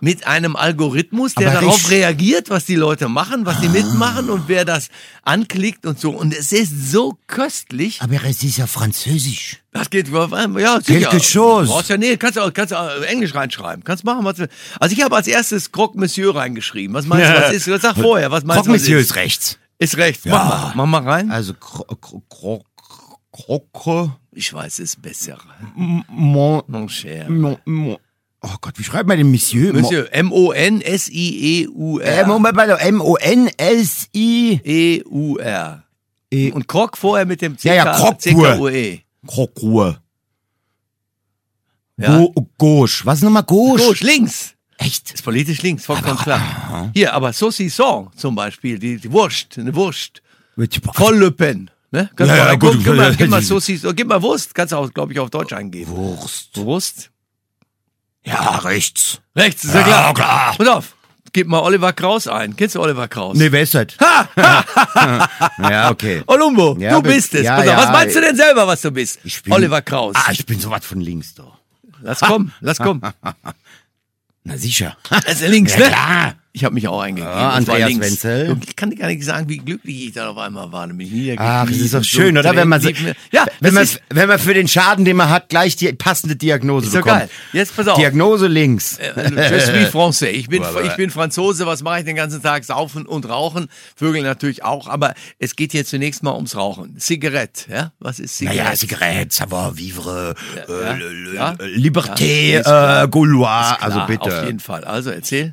Mit 0.00 0.26
einem 0.26 0.56
Algorithmus, 0.56 1.34
der 1.34 1.50
Aber 1.52 1.60
darauf 1.60 1.90
reagiert, 1.90 2.50
was 2.50 2.64
die 2.66 2.74
Leute 2.76 3.08
machen, 3.08 3.46
was 3.46 3.60
die 3.60 3.68
mitmachen 3.68 4.30
und 4.30 4.44
wer 4.48 4.64
das 4.64 4.88
anklickt 5.22 5.86
und 5.86 5.98
so. 6.00 6.10
Und 6.10 6.34
es 6.34 6.52
ist 6.52 6.90
so 6.92 7.18
köstlich. 7.26 8.00
Aber 8.02 8.14
es 8.24 8.42
ist 8.42 8.58
ja 8.58 8.66
französisch. 8.66 9.58
Das 9.72 9.90
geht 9.90 10.08
über, 10.08 10.28
ja, 10.58 10.80
sicher. 10.80 11.08
Quelque 11.10 11.18
chose. 11.20 11.68
Brauchst 11.70 11.90
ja, 11.90 11.96
nee, 11.96 12.16
kannst 12.16 12.36
du 12.36 12.40
auch, 12.42 12.52
kannst 12.52 12.72
du 12.72 12.76
auch 12.78 13.02
Englisch 13.02 13.34
reinschreiben. 13.34 13.84
Kannst 13.84 14.04
machen, 14.04 14.24
was 14.24 14.36
du, 14.36 14.48
Also 14.80 14.94
ich 14.94 15.02
habe 15.02 15.14
als 15.16 15.26
erstes 15.26 15.70
Croque 15.72 15.98
Monsieur 15.98 16.34
reingeschrieben. 16.34 16.94
Was 16.94 17.06
meinst 17.06 17.28
du, 17.28 17.34
was 17.34 17.52
ist? 17.66 17.82
Sag 17.82 17.96
vorher, 17.96 18.30
was 18.30 18.44
meinst 18.44 18.64
Croque 18.64 18.66
du, 18.68 18.74
was 18.74 18.80
Monsieur 18.82 18.98
ist? 18.98 19.06
ist 19.10 19.16
rechts. 19.16 19.58
Ist 19.78 19.96
rechts. 19.96 20.24
Ja. 20.24 20.32
Mach 20.32 20.74
mal, 20.74 20.86
mach 20.86 21.02
mal 21.02 21.10
rein. 21.10 21.30
Also, 21.30 21.52
Kro- 21.54 22.64
Croque, 23.32 24.10
Ich 24.32 24.52
weiß, 24.52 24.78
es 24.80 24.96
besser. 24.96 25.38
Mon, 25.76 26.62
Mon 26.66 26.88
cher. 26.88 27.28
Mon, 27.30 27.56
Mon, 27.64 27.96
oh 28.42 28.54
Gott, 28.60 28.74
wie 28.78 28.84
schreibt 28.84 29.08
man 29.08 29.18
den 29.18 29.30
Monsieur? 29.30 29.72
Monsieur, 29.72 30.08
M-O-N-S-I-E-U-R. 30.12 32.26
Moment 32.26 32.56
mal, 32.56 32.70
M-O-N-S-I, 32.70 34.60
E-U-R. 34.64 35.84
E- 36.30 36.52
Und 36.52 36.68
Croc 36.68 36.96
vorher 36.96 37.26
mit 37.26 37.40
dem 37.42 37.56
Ja, 37.62 37.74
ja, 37.74 37.92
Croque. 37.94 38.18
C-K-U-E. 38.18 39.00
Croque. 39.26 39.98
Ja. 41.96 42.26
Gauche. 42.58 43.04
Was 43.04 43.18
ist 43.18 43.24
nochmal 43.24 43.42
Gauche? 43.44 43.78
Gauche, 43.78 44.04
links. 44.04 44.54
Echt? 44.76 45.12
Ist 45.12 45.22
politisch 45.22 45.62
links, 45.62 45.86
vollkommen 45.86 46.16
klar. 46.18 46.90
Hier, 46.94 47.12
aber 47.12 47.32
Saucisson 47.32 48.10
zum 48.14 48.34
Beispiel, 48.36 48.78
die, 48.78 48.96
die 48.98 49.10
Wurst, 49.10 49.58
eine 49.58 49.74
Wurst. 49.74 50.22
Voll 50.94 51.16
Le 51.16 51.32
Pen. 51.32 51.68
Ne? 51.90 52.08
Kannst 52.14 52.30
Ja, 52.30 52.36
ja, 52.36 52.54
gut. 52.54 52.78
gib 52.84 52.94
mal, 52.94 53.16
gib 53.16 53.28
mal 53.30 53.42
Saucisson, 53.42 53.96
gib 53.96 54.06
mal 54.06 54.22
Wurst, 54.22 54.54
kannst 54.54 54.70
du 54.72 54.76
auch, 54.76 54.92
glaube 54.92 55.12
ich, 55.12 55.18
auf 55.18 55.30
Deutsch 55.30 55.52
eingeben. 55.52 55.90
Wurst. 55.90 56.56
Wurst. 56.58 57.10
Ja, 58.24 58.56
rechts. 58.58 59.20
Rechts, 59.36 59.64
ist 59.64 59.74
ja, 59.74 59.82
klar. 59.82 60.14
klar. 60.14 60.54
Pass 60.58 60.68
auf, 60.68 60.94
gib 61.32 61.46
mal 61.48 61.60
Oliver 61.60 61.92
Kraus 61.92 62.26
ein. 62.28 62.56
Kennst 62.56 62.74
du 62.74 62.80
Oliver 62.80 63.08
Kraus? 63.08 63.36
Nee, 63.36 63.50
wer 63.52 63.62
ist 63.62 63.74
das? 63.74 63.86
ja, 65.58 65.90
okay. 65.90 66.22
Olumbo, 66.26 66.76
Ja, 66.78 66.92
du 66.94 67.02
bist 67.02 67.34
es. 67.34 67.42
ja, 67.44 67.56
Pass 67.56 67.60
auf, 67.68 67.72
ja, 67.74 67.78
was 67.78 67.90
meinst 67.92 68.16
du 68.16 68.20
denn 68.20 68.36
selber, 68.36 68.66
was 68.66 68.80
du 68.82 68.90
bist? 68.90 69.20
Ich 69.24 69.42
bin, 69.42 69.52
Oliver 69.52 69.82
Kraus. 69.82 70.14
Ah, 70.16 70.30
ich 70.32 70.44
bin 70.44 70.58
sowas 70.60 70.84
von 70.84 71.00
links, 71.00 71.34
doch. 71.34 71.56
lass 72.02 72.20
kommen, 72.20 72.52
lass 72.60 72.78
kommen. 72.78 73.00
Na 74.44 74.56
sicher. 74.56 74.96
Das 75.10 75.40
ist 75.40 75.48
links, 75.48 75.72
Ja, 75.74 75.78
ne? 75.80 75.86
klar. 75.88 76.34
Ich 76.52 76.64
habe 76.64 76.74
mich 76.74 76.88
auch 76.88 77.00
eingegeben. 77.00 77.30
Das 77.32 77.40
war 77.42 77.52
Andreas. 77.54 78.00
Wenzel. 78.00 78.50
Und 78.50 78.68
Ich 78.68 78.74
kann 78.74 78.90
dir 78.90 78.96
gar 78.96 79.08
nicht 79.08 79.22
sagen, 79.24 79.48
wie 79.48 79.58
glücklich 79.58 80.06
ich 80.08 80.12
da 80.14 80.28
auf 80.30 80.38
einmal 80.38 80.72
war. 80.72 80.86
Nämlich 80.86 81.08
Ach, 81.38 81.64
es 81.64 81.70
niedergekniet 81.70 81.80
ist 81.84 81.94
doch 81.94 82.02
schön, 82.04 82.34
so 82.34 82.40
oder? 82.40 82.56
Wenn 82.56 82.68
man, 82.68 82.80
so, 82.80 82.88
ja, 82.88 82.94
wenn, 83.32 83.46
das 83.60 83.72
man, 83.74 83.82
ist, 83.84 84.00
wenn 84.10 84.28
man 84.28 84.38
für 84.38 84.54
den 84.54 84.66
Schaden, 84.66 85.04
den 85.04 85.16
man 85.16 85.28
hat, 85.30 85.48
gleich 85.50 85.76
die 85.76 85.92
passende 85.92 86.36
Diagnose 86.36 86.86
ist 86.86 86.94
doch 86.94 87.00
bekommt. 87.02 87.20
geil. 87.20 87.28
Jetzt 87.52 87.76
pass 87.76 87.86
auf. 87.88 87.98
Diagnose 87.98 88.46
links. 88.48 88.98
Äh, 88.98 89.12
Je 89.50 89.60
suis 89.60 89.88
français. 89.92 90.30
Ich 90.30 90.48
bin, 90.48 90.62
ich 90.84 90.96
bin 90.96 91.10
Franzose. 91.10 91.66
Was 91.66 91.82
mache 91.82 92.00
ich 92.00 92.04
den 92.04 92.16
ganzen 92.16 92.42
Tag? 92.42 92.64
Saufen 92.64 93.06
und 93.06 93.28
rauchen. 93.28 93.68
Vögel 93.94 94.22
natürlich 94.22 94.64
auch. 94.64 94.88
Aber 94.88 95.14
es 95.38 95.54
geht 95.54 95.72
hier 95.72 95.84
zunächst 95.84 96.22
mal 96.22 96.34
ums 96.34 96.56
Rauchen. 96.56 96.98
Zigarette, 96.98 97.70
ja? 97.70 97.92
Was 98.00 98.18
ist 98.18 98.36
Zigarette? 98.38 98.62
Naja, 98.64 98.74
Zigarette, 98.74 99.34
savoir 99.34 99.76
vivre, 99.76 100.34
äh, 100.66 100.72
ja, 100.72 100.92
l- 100.92 101.34
ja. 101.34 101.50
Liberté, 101.76 102.60
Ja, 102.62 103.04
äh, 103.04 103.08
Gaulois, 103.08 103.76
also 103.80 104.00
bitte. 104.06 104.22
Auf 104.40 104.44
jeden 104.46 104.60
Fall. 104.60 104.84
Also 104.84 105.10
erzähl. 105.10 105.52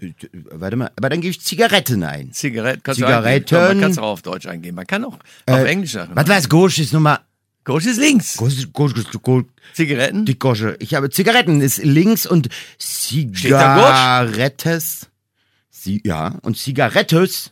Warte 0.52 0.76
mal, 0.78 0.85
aber 0.96 1.10
dann 1.10 1.22
gebe 1.22 1.32
ich 1.32 1.42
Zigaretten 1.42 2.04
ein. 2.04 2.32
Zigarette. 2.32 2.82
Kannst 2.82 3.00
Zigaretten. 3.00 3.46
Du 3.48 3.56
eingeben. 3.56 3.80
Man 3.80 3.82
kann 3.82 3.92
es 3.92 3.98
auch 3.98 4.12
auf 4.12 4.22
Deutsch 4.22 4.46
eingeben. 4.46 4.76
Man 4.76 4.88
kann 4.88 5.04
auch 5.06 5.18
auf 5.46 5.64
Englisch 5.64 5.92
sagen. 5.92 6.12
Was 6.16 6.28
weiß 6.28 6.50
Gauche 6.50 6.82
ist 6.82 6.94
Nummer. 6.94 7.22
Gauche 7.66 7.90
ist 7.90 8.00
links. 8.00 8.38
Gauche, 8.38 8.68
Gauche, 8.68 9.04
Gauche, 9.22 9.46
Zigaretten. 9.74 10.26
die 10.26 10.38
Gauche. 10.38 10.78
Ich 10.80 10.94
habe 10.94 11.10
Zigaretten 11.10 11.62
ist 11.62 11.84
links 11.84 12.28
und 12.28 12.50
Zigarettes. 12.78 13.58
Sie, 15.72 16.02
ja, 16.06 16.38
und 16.44 16.58
Zigarettes. 16.58 17.52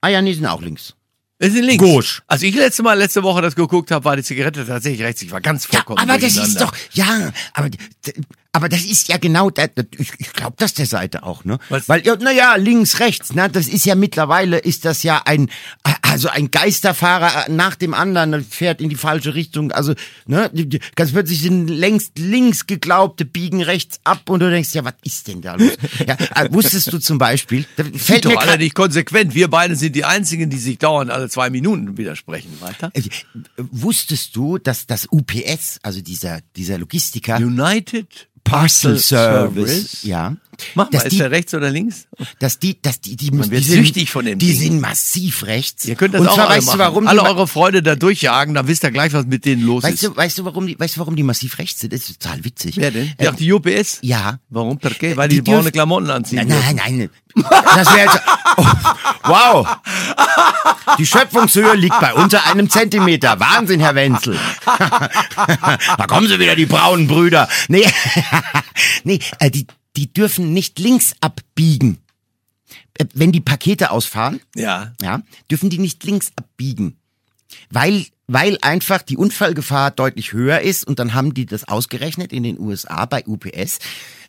Ah 0.00 0.08
ja, 0.08 0.22
nee, 0.22 0.32
sind 0.32 0.46
auch 0.46 0.62
links. 0.62 0.94
Wir 1.40 1.50
sind 1.50 1.64
links. 1.64 1.82
Gauche. 1.82 2.22
Als 2.26 2.42
ich 2.42 2.54
letzte 2.54 2.82
Mal, 2.82 2.98
letzte 2.98 3.22
Woche 3.22 3.40
das 3.40 3.56
geguckt 3.56 3.90
habe, 3.90 4.04
war 4.04 4.14
die 4.14 4.22
Zigarette 4.22 4.66
tatsächlich 4.66 5.02
rechts. 5.02 5.22
Ich 5.22 5.32
war 5.32 5.40
ganz 5.40 5.66
Ja, 5.72 5.78
vollkommen 5.78 5.98
aber 5.98 6.18
das 6.18 6.36
ist 6.36 6.60
doch, 6.60 6.74
ja, 6.92 7.32
aber, 7.54 7.70
aber 8.52 8.68
das 8.68 8.82
ist 8.84 9.08
ja 9.08 9.16
genau, 9.16 9.48
das, 9.48 9.70
ich, 9.96 10.12
ich 10.18 10.32
glaube 10.34 10.56
das 10.58 10.74
der 10.74 10.84
Seite 10.84 11.22
auch, 11.22 11.46
ne? 11.46 11.58
Was? 11.70 11.88
Weil, 11.88 12.04
ja, 12.04 12.14
naja, 12.16 12.56
links, 12.56 13.00
rechts, 13.00 13.32
ne? 13.32 13.48
Das 13.48 13.68
ist 13.68 13.86
ja 13.86 13.94
mittlerweile, 13.94 14.58
ist 14.58 14.84
das 14.84 15.02
ja 15.02 15.22
ein, 15.24 15.50
also 16.10 16.28
ein 16.28 16.50
Geisterfahrer 16.50 17.50
nach 17.50 17.76
dem 17.76 17.94
anderen 17.94 18.44
fährt 18.44 18.80
in 18.80 18.88
die 18.88 18.96
falsche 18.96 19.34
Richtung. 19.34 19.72
Also, 19.72 19.94
ne? 20.26 20.50
Ganz 20.96 21.12
plötzlich 21.12 21.40
sind 21.40 21.68
längst 21.68 22.18
links 22.18 22.66
geglaubte 22.66 23.24
biegen 23.24 23.62
rechts 23.62 24.00
ab 24.04 24.28
und 24.28 24.40
du 24.40 24.50
denkst, 24.50 24.74
ja, 24.74 24.84
was 24.84 24.94
ist 25.04 25.28
denn 25.28 25.40
da 25.40 25.54
los? 25.54 25.72
ja, 26.06 26.16
äh, 26.34 26.52
wusstest 26.52 26.92
du 26.92 26.98
zum 26.98 27.18
Beispiel, 27.18 27.64
Sind 27.76 28.00
fällt 28.00 28.24
mir 28.24 28.34
doch 28.34 28.42
alle 28.42 28.58
nicht 28.58 28.74
konsequent. 28.74 29.34
Wir 29.34 29.48
beide 29.48 29.76
sind 29.76 29.94
die 29.94 30.04
Einzigen, 30.04 30.50
die 30.50 30.58
sich 30.58 30.78
dauernd 30.78 31.10
alle 31.10 31.28
zwei 31.28 31.50
Minuten 31.50 31.96
widersprechen. 31.96 32.50
Weiter. 32.60 32.90
Äh, 32.94 33.02
Wusstest 33.56 34.34
du, 34.36 34.58
dass 34.58 34.86
das 34.86 35.06
UPS, 35.10 35.78
also 35.82 36.00
dieser, 36.00 36.40
dieser 36.56 36.78
Logistiker, 36.78 37.36
United 37.36 38.28
Parcel 38.44 38.98
Service. 38.98 39.70
Service, 39.70 40.02
ja. 40.02 40.36
Mach 40.74 40.84
mal, 40.86 40.90
dass 40.90 41.04
ist 41.04 41.12
die, 41.12 41.18
der 41.18 41.30
rechts 41.30 41.54
oder 41.54 41.70
links? 41.70 42.06
dass 42.38 42.58
die, 42.58 42.80
dass 42.80 43.00
die, 43.00 43.16
die, 43.16 43.30
Man 43.30 43.48
die 43.50 43.58
sind, 43.58 43.84
süchtig 43.84 44.10
von 44.10 44.24
dem 44.24 44.38
Die 44.38 44.46
Ding. 44.48 44.56
sind 44.58 44.80
massiv 44.80 45.44
rechts. 45.46 45.84
Ihr 45.86 45.94
könnt 45.94 46.14
das 46.14 46.20
Und 46.20 46.28
auch 46.28 46.34
zwar 46.34 46.48
alle 46.48 46.56
weißt 46.58 46.66
machen. 46.66 46.78
du, 46.78 46.84
warum 46.84 47.06
alle 47.08 47.20
die, 47.20 47.26
eure 47.26 47.46
Freude 47.48 47.82
da 47.82 47.94
durchjagen, 47.96 48.54
da 48.54 48.66
wisst 48.66 48.82
ihr 48.84 48.90
gleich, 48.90 49.12
was 49.12 49.26
mit 49.26 49.44
denen 49.44 49.62
los 49.62 49.82
weißt 49.84 49.94
ist. 49.94 50.02
du, 50.04 50.16
weißt 50.16 50.38
du, 50.38 50.44
warum 50.44 50.66
die, 50.66 50.78
weißt 50.78 50.96
du, 50.96 51.00
warum 51.00 51.16
die 51.16 51.22
massiv 51.22 51.58
rechts 51.58 51.80
sind? 51.80 51.92
Das 51.92 52.00
ist 52.08 52.20
total 52.20 52.44
witzig. 52.44 52.76
Wer 52.76 52.90
denn? 52.90 53.12
Äh, 53.18 53.28
Ach, 53.28 53.36
die 53.36 53.52
UPS? 53.52 53.98
ja. 54.02 54.38
Warum? 54.48 54.78
Perché? 54.78 55.16
Weil 55.16 55.28
die, 55.28 55.36
Die 55.42 55.50
braune 55.50 55.70
Klamotten 55.72 56.10
anziehen. 56.10 56.46
Nein, 56.48 56.76
nein, 56.76 56.96
nein. 56.98 57.10
Das 57.76 57.86
wäre 57.94 58.06
jetzt, 58.08 58.20
oh, 58.56 58.64
wow. 59.24 59.68
Die 60.98 61.06
Schöpfungshöhe 61.06 61.74
liegt 61.76 61.98
bei 62.00 62.12
unter 62.14 62.44
einem 62.46 62.68
Zentimeter. 62.68 63.38
Wahnsinn, 63.38 63.78
Herr 63.78 63.94
Wenzel. 63.94 64.36
da 64.66 66.06
kommen 66.08 66.26
sie 66.28 66.38
wieder, 66.40 66.56
die 66.56 66.66
braunen 66.66 67.06
Brüder. 67.06 67.48
Nee, 67.68 67.86
Nee, 69.04 69.20
äh, 69.38 69.50
die, 69.50 69.66
die 69.96 70.12
dürfen 70.12 70.52
nicht 70.52 70.78
links 70.78 71.14
abbiegen. 71.20 71.98
Äh, 72.94 73.06
Wenn 73.14 73.32
die 73.32 73.40
Pakete 73.40 73.90
ausfahren, 73.90 74.40
Ja. 74.54 74.92
ja, 75.02 75.22
dürfen 75.50 75.70
die 75.70 75.78
nicht 75.78 76.02
links 76.04 76.32
abbiegen. 76.36 76.96
Weil, 77.68 78.06
weil 78.28 78.58
einfach 78.62 79.02
die 79.02 79.16
Unfallgefahr 79.16 79.90
deutlich 79.90 80.32
höher 80.32 80.60
ist 80.60 80.84
und 80.86 80.98
dann 81.00 81.14
haben 81.14 81.34
die 81.34 81.46
das 81.46 81.66
ausgerechnet 81.66 82.32
in 82.32 82.44
den 82.44 82.60
USA 82.60 83.06
bei 83.06 83.24
UPS. 83.26 83.80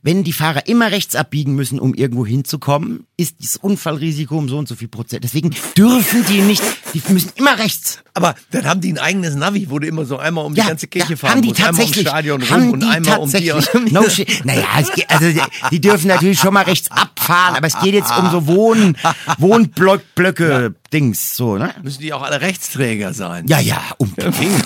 Wenn 0.04 0.24
die 0.24 0.34
Fahrer 0.34 0.68
immer 0.68 0.92
rechts 0.92 1.16
abbiegen 1.16 1.54
müssen, 1.54 1.80
um 1.80 1.94
irgendwo 1.94 2.26
hinzukommen, 2.26 3.06
ist 3.18 3.36
das 3.40 3.58
Unfallrisiko 3.58 4.36
um 4.36 4.50
so 4.50 4.58
und 4.58 4.68
so 4.68 4.76
viel 4.76 4.88
Prozent. 4.88 5.24
Deswegen 5.24 5.52
dürfen 5.78 6.26
die 6.28 6.42
nicht, 6.42 6.64
die 6.96 7.02
müssen 7.14 7.32
immer 7.36 7.60
rechts. 7.60 8.00
Aber 8.16 8.34
dann 8.50 8.66
haben 8.66 8.82
die 8.82 8.92
ein 8.92 8.98
eigenes 8.98 9.36
Navi, 9.36 9.70
wo 9.70 9.78
du 9.78 9.88
immer 9.88 10.06
so 10.06 10.18
einmal 10.18 10.46
um 10.46 10.56
die 10.56 10.62
ganze 10.62 10.88
Kirche 10.88 11.12
ja, 11.12 11.18
fahren 11.18 11.32
haben 11.34 11.42
die 11.44 11.50
musst. 11.50 11.60
Einmal 11.60 11.74
ums 11.74 11.86
tatsächlich, 11.86 12.08
Stadion 12.08 12.50
haben 12.50 12.64
rum 12.64 12.72
und 12.74 12.80
die 12.80 12.88
einmal 12.88 13.20
um 13.20 13.32
die. 13.32 13.48
tatsächlich, 13.48 13.92
no 13.94 14.10
shit. 14.10 14.46
Naja, 14.46 14.82
geht, 14.96 15.10
also 15.10 15.42
die, 15.70 15.82
dürfen 15.82 16.08
natürlich 16.08 16.40
schon 16.40 16.54
mal 16.54 16.64
rechts 16.64 16.90
abfahren, 16.90 17.56
aber 17.56 17.68
es 17.68 17.80
geht 17.80 17.94
jetzt 17.94 18.12
um 18.18 18.32
so 18.32 18.48
Wohn, 18.48 18.98
Wohnblöcke, 19.38 20.74
Dings, 20.92 21.38
so, 21.38 21.58
ne? 21.58 21.76
Müssen 21.84 22.02
die 22.02 22.12
auch 22.12 22.24
alle 22.24 22.42
Rechtsträger 22.42 23.14
sein? 23.14 23.46
Ja, 23.48 23.60
ja, 23.60 23.82
unbedingt. 23.98 24.66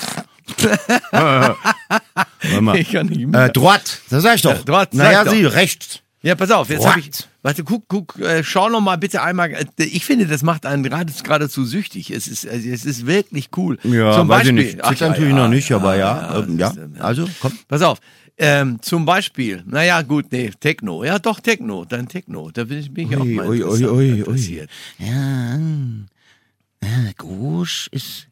Warte 2.49 2.61
mal. 2.61 2.77
Ich 2.77 2.91
kann 2.91 3.07
nicht 3.07 3.27
mehr. 3.27 3.45
Äh, 3.45 3.49
droite, 3.51 3.91
das 4.09 4.23
sag 4.23 4.35
ich 4.35 4.41
doch. 4.41 4.55
Ja, 4.55 4.63
droite, 4.63 4.97
naja, 4.97 5.23
sag 5.23 5.33
ich 5.33 5.39
sie, 5.39 5.43
doch. 5.43 5.53
rechts. 5.53 6.01
Ja, 6.21 6.33
pass 6.33 6.49
auf, 6.49 6.71
jetzt 6.71 6.87
habe 6.87 6.99
ich. 6.99 7.11
Warte, 7.43 7.63
guck, 7.63 7.83
guck, 7.87 8.19
äh, 8.19 8.43
schau 8.43 8.67
noch 8.69 8.81
mal 8.81 8.95
bitte 8.97 9.21
einmal. 9.21 9.51
äh, 9.51 9.65
Ich 9.77 10.05
finde, 10.05 10.25
das 10.25 10.41
macht 10.41 10.65
einen 10.65 10.81
gerade 10.81 11.13
geradezu 11.23 11.63
süchtig. 11.65 12.09
Es 12.09 12.27
ist, 12.27 12.47
also, 12.47 12.67
es 12.67 12.83
ist 12.83 13.05
wirklich 13.05 13.49
cool. 13.57 13.77
Zum 13.79 14.27
Beispiel, 14.27 14.79
Ach, 14.81 14.89
Zieht 14.89 15.01
natürlich 15.01 15.35
noch 15.35 15.47
nicht, 15.49 15.71
aber 15.71 15.95
ja. 15.95 16.33
ja, 16.33 16.39
ja. 16.39 16.45
das 16.47 16.71
ist, 16.71 16.77
ähm, 16.77 16.95
Also, 16.97 17.29
komm. 17.39 17.51
Pass 17.67 17.83
auf. 17.83 17.99
Ähm, 18.37 18.79
zum 18.81 19.05
Beispiel, 19.05 19.63
naja, 19.67 20.01
gut, 20.01 20.31
nee, 20.31 20.49
Techno. 20.59 21.03
Ja, 21.03 21.19
doch, 21.19 21.39
Techno, 21.39 21.85
dann 21.85 22.07
Techno. 22.07 22.49
Da 22.51 22.63
bin 22.63 22.79
ich, 22.79 22.91
bin 22.91 23.09
ich 23.09 23.15
auch 23.15 23.21
Ui, 23.21 23.35
mal 23.35 23.47
ui, 23.47 23.63
ui, 23.63 23.85
ui, 23.85 23.89
ui. 23.89 24.19
interessiert. 24.19 24.69
Ja, 24.97 25.53
hm. 25.53 26.07
äh, 26.81 27.61
ist, 27.61 27.87
ist 27.91 28.27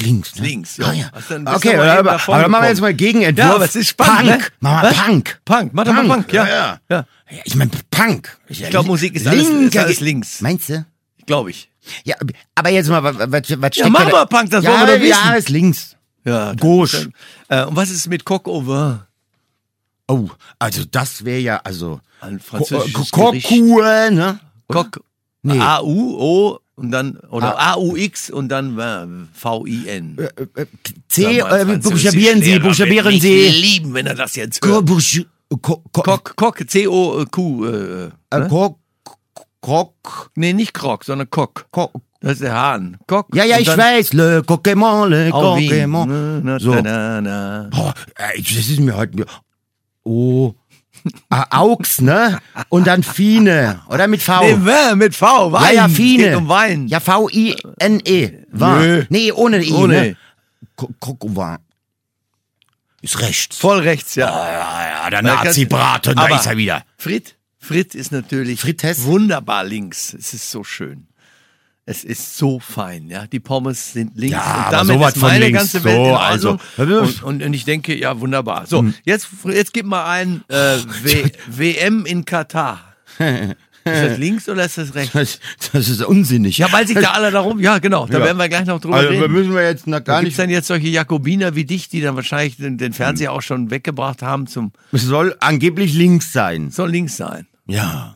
links. 0.00 0.34
Ne? 0.36 0.46
Links, 0.46 0.76
ja. 0.76 0.86
Ah, 0.86 0.92
ja. 0.92 1.10
Bist 1.14 1.30
Okay, 1.30 1.76
mal 1.76 1.88
aber, 1.90 2.12
aber, 2.12 2.34
aber 2.34 2.48
machen 2.48 2.62
wir 2.64 2.68
jetzt 2.70 2.80
mal 2.80 2.94
Gegenentwurf. 2.94 3.46
Ja, 3.48 3.54
aber 3.54 3.64
es 3.64 3.76
ist 3.76 3.88
spannend, 3.88 4.30
Punk. 4.30 4.40
ne? 4.42 4.48
Machen 4.60 4.82
wir 4.82 4.90
Was? 4.90 4.96
Punk. 5.06 5.40
Punk, 5.44 5.70
mach 5.74 5.84
doch 5.84 5.92
mal 5.92 6.06
Punk, 6.06 6.32
ja. 6.32 6.46
ja. 6.48 6.78
Ja. 6.88 7.04
Ich 7.44 7.54
meine, 7.56 7.70
Punk. 7.90 8.38
Ich 8.48 8.62
Ich 8.62 8.70
glaub, 8.70 8.86
Musik 8.86 9.14
ist 9.14 9.26
alles- 9.26 9.48
ist 9.48 9.76
alles 9.76 10.00
links. 10.00 10.40
Meinst 10.40 10.68
du? 10.68 10.84
Glaube 11.26 11.50
ich. 11.50 11.68
Ja, 12.04 12.16
aber 12.54 12.70
jetzt 12.70 12.88
mal, 12.88 13.02
was, 13.02 13.16
was, 13.16 13.46
steckt 13.46 13.76
Ja, 13.76 13.88
mach 13.88 14.10
mal 14.10 14.26
Punk, 14.26 14.50
das 14.50 14.64
ja, 14.64 14.70
wollen 14.70 14.86
wir 14.88 14.94
doch 14.98 15.02
wissen. 15.04 15.20
Ja, 15.28 15.34
ist 15.34 15.48
links. 15.48 15.96
Ja, 16.24 16.52
Gauche. 16.54 17.10
Äh, 17.48 17.64
und 17.64 17.76
was 17.76 17.90
ist 17.90 18.08
mit 18.08 18.24
Coq 18.24 18.48
au 18.48 18.66
vin? 18.66 18.98
Oh, 20.08 20.28
also 20.58 20.82
das 20.90 21.24
wäre 21.24 21.38
ja, 21.40 21.60
also 21.64 22.00
Ein 22.20 22.38
Ko- 22.38 22.44
französisches. 22.64 23.10
Kokue, 23.10 24.10
ne? 24.12 24.40
Coq. 24.68 25.00
A-U-O 25.48 26.58
und 26.76 26.90
dann, 26.90 27.16
oder 27.30 27.58
A-U-X 27.58 28.30
und 28.30 28.48
dann 28.48 28.78
äh, 28.78 29.06
V-I-N. 29.32 30.16
C, 31.08 31.22
Sag 31.22 31.50
mal, 31.50 31.60
äh, 31.60 31.64
Französisch 31.66 31.90
buchstabieren 32.04 32.42
Sie, 32.42 32.50
Lehrer 32.52 32.62
buchstabieren 32.68 33.04
wird 33.06 33.14
mich 33.14 33.22
Sie. 33.22 33.48
lieben, 33.48 33.94
wenn 33.94 34.06
er 34.06 34.14
das 34.14 34.36
jetzt 34.36 34.60
Ko- 34.60 34.68
hört. 34.68 34.84
buch- 34.86 35.00
Ko- 35.62 35.82
Ko- 35.92 36.02
Coq, 36.02 36.36
Coq, 36.36 36.64
C-O-Q. 36.68 37.64
Äh, 37.66 38.04
äh, 38.30 38.38
ne? 38.38 38.48
Ko- 38.48 38.78
Krok, 39.62 40.30
Nee, 40.36 40.52
nicht 40.52 40.74
Krog, 40.74 41.04
sondern 41.04 41.28
Coq. 41.30 41.66
Ko- 41.70 41.90
Das 42.20 42.32
ist 42.34 42.42
der 42.42 42.54
Hahn. 42.54 42.98
Coq. 43.06 43.26
Ja, 43.34 43.44
ja, 43.44 43.58
ich 43.58 43.68
weiß, 43.68 44.12
le 44.12 44.42
Coquemont, 44.44 45.08
le. 45.10 45.30
Na, 45.30 46.58
So. 46.58 46.72
Boah, 46.72 47.94
das 48.16 48.56
ist 48.56 48.80
mir 48.80 48.96
heute. 48.96 49.24
Oh. 50.04 50.54
Ah, 51.30 51.60
Aux, 51.60 52.00
ne? 52.00 52.38
Und 52.68 52.86
dann 52.86 53.02
Fine, 53.02 53.82
oder 53.88 54.06
mit 54.06 54.22
V? 54.22 54.40
Nee, 54.42 54.94
mit 54.94 55.14
V, 55.14 55.52
Wein. 55.52 55.62
ja, 55.64 55.70
ja, 55.72 55.88
Fine. 55.88 56.38
um 56.38 56.48
Wein. 56.48 56.86
Ja, 56.88 57.00
V-I-N-E. 57.00 58.30
Nö. 58.52 59.04
Nee, 59.08 59.32
ohne 59.32 59.62
I, 59.64 59.72
Ohne 59.72 59.92
ne? 59.94 60.06
E. 60.08 60.16
Ko- 60.76 60.90
Ko- 60.98 61.16
Wein. 61.36 61.58
Ist 63.02 63.20
rechts. 63.20 63.56
Voll 63.56 63.80
rechts, 63.80 64.14
ja. 64.14 64.26
Ja, 64.28 65.04
ja, 65.04 65.10
der 65.10 65.22
Nazi-Braten, 65.22 66.16
da 66.16 66.26
ist 66.34 66.46
er 66.46 66.56
wieder. 66.56 66.84
Frit, 66.96 67.36
Frit 67.58 67.94
ist 67.94 68.10
natürlich 68.12 68.60
Frites? 68.60 69.04
wunderbar 69.04 69.64
links. 69.64 70.14
Es 70.14 70.34
ist 70.34 70.50
so 70.50 70.64
schön. 70.64 71.06
Es 71.88 72.02
ist 72.02 72.36
so 72.36 72.58
fein, 72.58 73.08
ja. 73.08 73.28
Die 73.28 73.38
Pommes 73.38 73.92
sind 73.92 74.12
links 74.16 74.32
Ja, 74.36 74.64
und 74.66 74.72
damit 74.72 74.94
sowas 74.96 75.14
ist 75.16 75.22
meine 75.22 75.44
links. 75.46 75.58
ganze 75.72 75.84
Welt 75.84 75.94
So, 75.96 76.08
in 76.10 76.14
also, 76.16 76.58
und, 76.78 77.22
und, 77.22 77.42
und 77.44 77.54
ich 77.54 77.64
denke, 77.64 77.96
ja, 77.96 78.18
wunderbar. 78.18 78.66
So, 78.66 78.84
jetzt, 79.04 79.28
jetzt 79.44 79.72
gib 79.72 79.86
mal 79.86 80.04
ein 80.04 80.42
äh, 80.48 80.78
w 81.04 81.30
WM 81.46 82.04
in 82.04 82.24
Katar. 82.24 82.80
Ist 83.20 83.54
das 83.84 84.18
links 84.18 84.48
oder 84.48 84.64
ist 84.64 84.78
das 84.78 84.96
rechts? 84.96 85.12
Das, 85.12 85.38
das 85.72 85.88
ist 85.88 86.02
unsinnig. 86.02 86.58
Ja, 86.58 86.72
weil 86.72 86.88
sich 86.88 86.96
da 86.98 87.12
alle 87.12 87.30
darum, 87.30 87.60
ja 87.60 87.78
genau, 87.78 88.06
da 88.06 88.18
Ja. 88.18 88.24
werden 88.24 88.38
wir 88.38 88.48
gleich 88.48 88.66
noch 88.66 88.80
drüber 88.80 88.96
also, 88.96 89.08
reden. 89.10 89.32
müssen 89.32 89.54
wir 89.54 89.62
jetzt 89.62 89.84
Da 89.86 90.00
gar 90.00 90.18
es 90.18 90.24
nicht. 90.24 90.38
dann 90.40 90.50
jetzt 90.50 90.66
solche 90.66 90.88
Jakobiner 90.88 91.54
wie 91.54 91.64
dich, 91.66 91.88
die 91.88 92.00
dann 92.00 92.16
wahrscheinlich 92.16 92.56
den, 92.56 92.78
den 92.78 92.94
Fernseher 92.94 93.32
auch 93.32 93.42
schon 93.42 93.70
weggebracht 93.70 94.22
haben 94.22 94.48
zum, 94.48 94.72
Es 94.90 95.02
soll 95.02 95.36
angeblich 95.38 95.94
links 95.94 96.32
sein. 96.32 96.70
soll 96.72 96.90
links 96.90 97.16
sein. 97.16 97.46
Ja. 97.68 98.15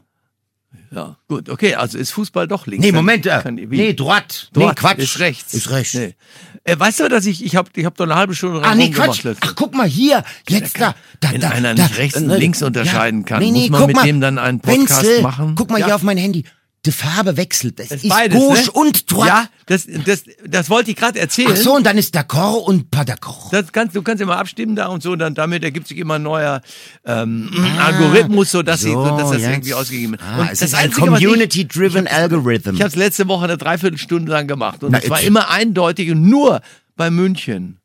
Ja, 0.92 1.16
gut, 1.28 1.48
okay, 1.48 1.76
also 1.76 1.96
ist 1.98 2.10
Fußball 2.10 2.48
doch 2.48 2.66
links. 2.66 2.84
Nee, 2.84 2.90
Moment, 2.90 3.24
äh, 3.24 3.40
kann- 3.42 3.56
wie? 3.56 3.76
nee, 3.76 3.92
droite. 3.94 4.48
Dort 4.52 4.68
Nee, 4.70 4.74
Quatsch. 4.74 4.98
Ist 4.98 5.18
rechts. 5.20 5.54
Ist 5.54 5.70
rechts. 5.70 5.94
Nee. 5.94 6.16
Äh, 6.64 6.78
weißt 6.78 6.98
du, 7.00 7.08
dass 7.08 7.26
ich, 7.26 7.44
ich 7.44 7.54
habe 7.54 7.70
ich 7.76 7.84
hab 7.84 7.96
doch 7.96 8.04
eine 8.06 8.16
halbe 8.16 8.34
Stunde 8.34 8.60
Ah, 8.64 8.74
nee, 8.74 8.90
Quatsch. 8.90 9.22
letztens. 9.22 9.38
Ach, 9.40 9.54
guck 9.54 9.72
mal 9.74 9.86
hier. 9.86 10.24
Jetzt 10.48 10.80
da. 10.80 10.94
da 11.20 11.30
Wenn 11.32 11.40
da, 11.42 11.50
einer 11.50 11.74
da, 11.76 11.84
nicht 11.84 11.96
rechts 11.96 12.16
und 12.20 12.28
äh, 12.28 12.36
links 12.38 12.60
unterscheiden 12.62 13.24
kann, 13.24 13.38
nee, 13.40 13.52
nee, 13.52 13.70
muss 13.70 13.78
man 13.78 13.86
mit 13.86 13.96
mal. 13.96 14.04
dem 14.06 14.20
dann 14.20 14.38
einen 14.38 14.58
Podcast 14.60 15.02
Wenzel, 15.04 15.22
machen? 15.22 15.54
Guck 15.54 15.70
mal 15.70 15.78
Ja. 15.78 15.86
hier 15.86 15.94
auf 15.94 16.02
mein 16.02 16.18
Handy. 16.18 16.44
Die 16.86 16.92
Farbe 16.92 17.36
wechselt. 17.36 17.78
Das, 17.78 17.90
ist 17.90 18.08
beides, 18.08 18.38
Gauche 18.38 18.54
ne? 18.58 18.70
und 18.72 19.10
Droite. 19.10 19.28
Ja, 19.28 19.48
das, 19.66 19.86
das, 20.06 20.24
das 20.46 20.70
wollte 20.70 20.90
ich 20.90 20.96
gerade 20.96 21.18
erzählen. 21.18 21.50
Ach 21.52 21.56
so, 21.56 21.74
und 21.76 21.84
dann 21.84 21.98
ist 21.98 22.16
D'accord 22.16 22.64
und 22.64 22.90
pas 22.90 23.04
d'accord. 23.04 23.50
Das 23.52 23.70
kannst, 23.70 23.94
du 23.94 24.00
kannst 24.00 24.22
immer 24.22 24.38
abstimmen 24.38 24.76
da 24.76 24.86
und 24.86 25.02
so, 25.02 25.14
dann 25.14 25.34
damit 25.34 25.62
ergibt 25.62 25.88
sich 25.88 25.98
immer 25.98 26.14
ein 26.14 26.22
neuer 26.22 26.62
ähm, 27.04 27.50
Algorithmus, 27.78 28.50
so 28.50 28.62
dass, 28.62 28.80
sie, 28.80 28.92
so, 28.92 29.04
dass 29.04 29.30
das 29.30 29.42
jetzt. 29.42 29.50
irgendwie 29.50 29.74
ausgegeben 29.74 30.12
wird. 30.12 30.22
Ah, 30.22 30.40
und 30.40 30.50
es 30.50 30.60
das 30.60 30.70
ist 30.70 30.74
ein 30.74 30.88
ich- 30.88 30.96
Community-driven 30.96 32.06
Algorithm. 32.06 32.74
Ich 32.74 32.80
habe 32.80 32.88
es 32.88 32.96
letzte 32.96 33.28
Woche 33.28 33.44
eine 33.44 33.58
Dreiviertelstunde 33.58 34.32
lang 34.32 34.46
gemacht 34.46 34.82
und 34.82 34.94
es 34.94 35.10
war 35.10 35.20
ich- 35.20 35.26
immer 35.26 35.50
eindeutig 35.50 36.10
und 36.10 36.22
nur 36.22 36.62
bei 36.96 37.10
München 37.10 37.78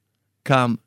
kam 0.46 0.80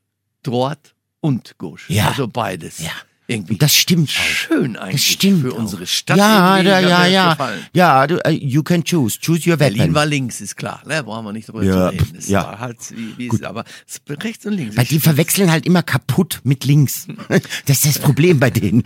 Droit 0.42 0.94
und 1.20 1.58
Gauche. 1.58 1.92
Ja. 1.92 2.08
Also 2.08 2.26
beides. 2.26 2.78
Ja. 2.78 2.92
Irgendwie. 3.30 3.58
Das 3.58 3.76
stimmt 3.76 4.10
schön 4.10 4.72
Das 4.72 4.82
eigentlich 4.84 5.06
stimmt. 5.10 5.42
für 5.42 5.52
unsere 5.52 5.86
Stadt. 5.86 6.16
Ja, 6.16 6.62
da, 6.62 6.80
ja, 6.80 7.02
das 7.02 7.12
ja. 7.12 7.30
gefallen. 7.32 7.66
Ja, 7.74 8.06
du, 8.06 8.16
uh, 8.26 8.30
you 8.30 8.62
can 8.62 8.82
choose. 8.82 9.18
Choose 9.20 9.48
your 9.50 9.58
Berlin 9.58 9.80
weapon. 9.80 9.94
war 9.94 10.06
links, 10.06 10.40
ist 10.40 10.56
klar. 10.56 10.82
Ne? 10.86 11.04
Brauchen 11.04 11.26
wir 11.26 11.34
nicht 11.34 11.46
drüber 11.46 11.62
Ja, 11.62 11.90
zu 11.90 11.92
reden. 11.92 12.16
Es 12.16 12.28
ja. 12.28 12.42
war 12.42 12.58
halt, 12.58 12.78
wie, 12.96 13.18
wie 13.18 13.26
es 13.28 13.34
ist, 13.34 13.44
aber 13.44 13.64
rechts 14.08 14.46
und 14.46 14.54
links. 14.54 14.78
Weil 14.78 14.86
die 14.86 14.98
verwechseln 14.98 15.50
halt 15.50 15.66
immer 15.66 15.82
kaputt 15.82 16.40
mit 16.44 16.64
links. 16.64 17.06
Das 17.66 17.84
ist 17.84 17.86
das 17.86 17.98
Problem 17.98 18.40
bei 18.40 18.48
denen. 18.50 18.82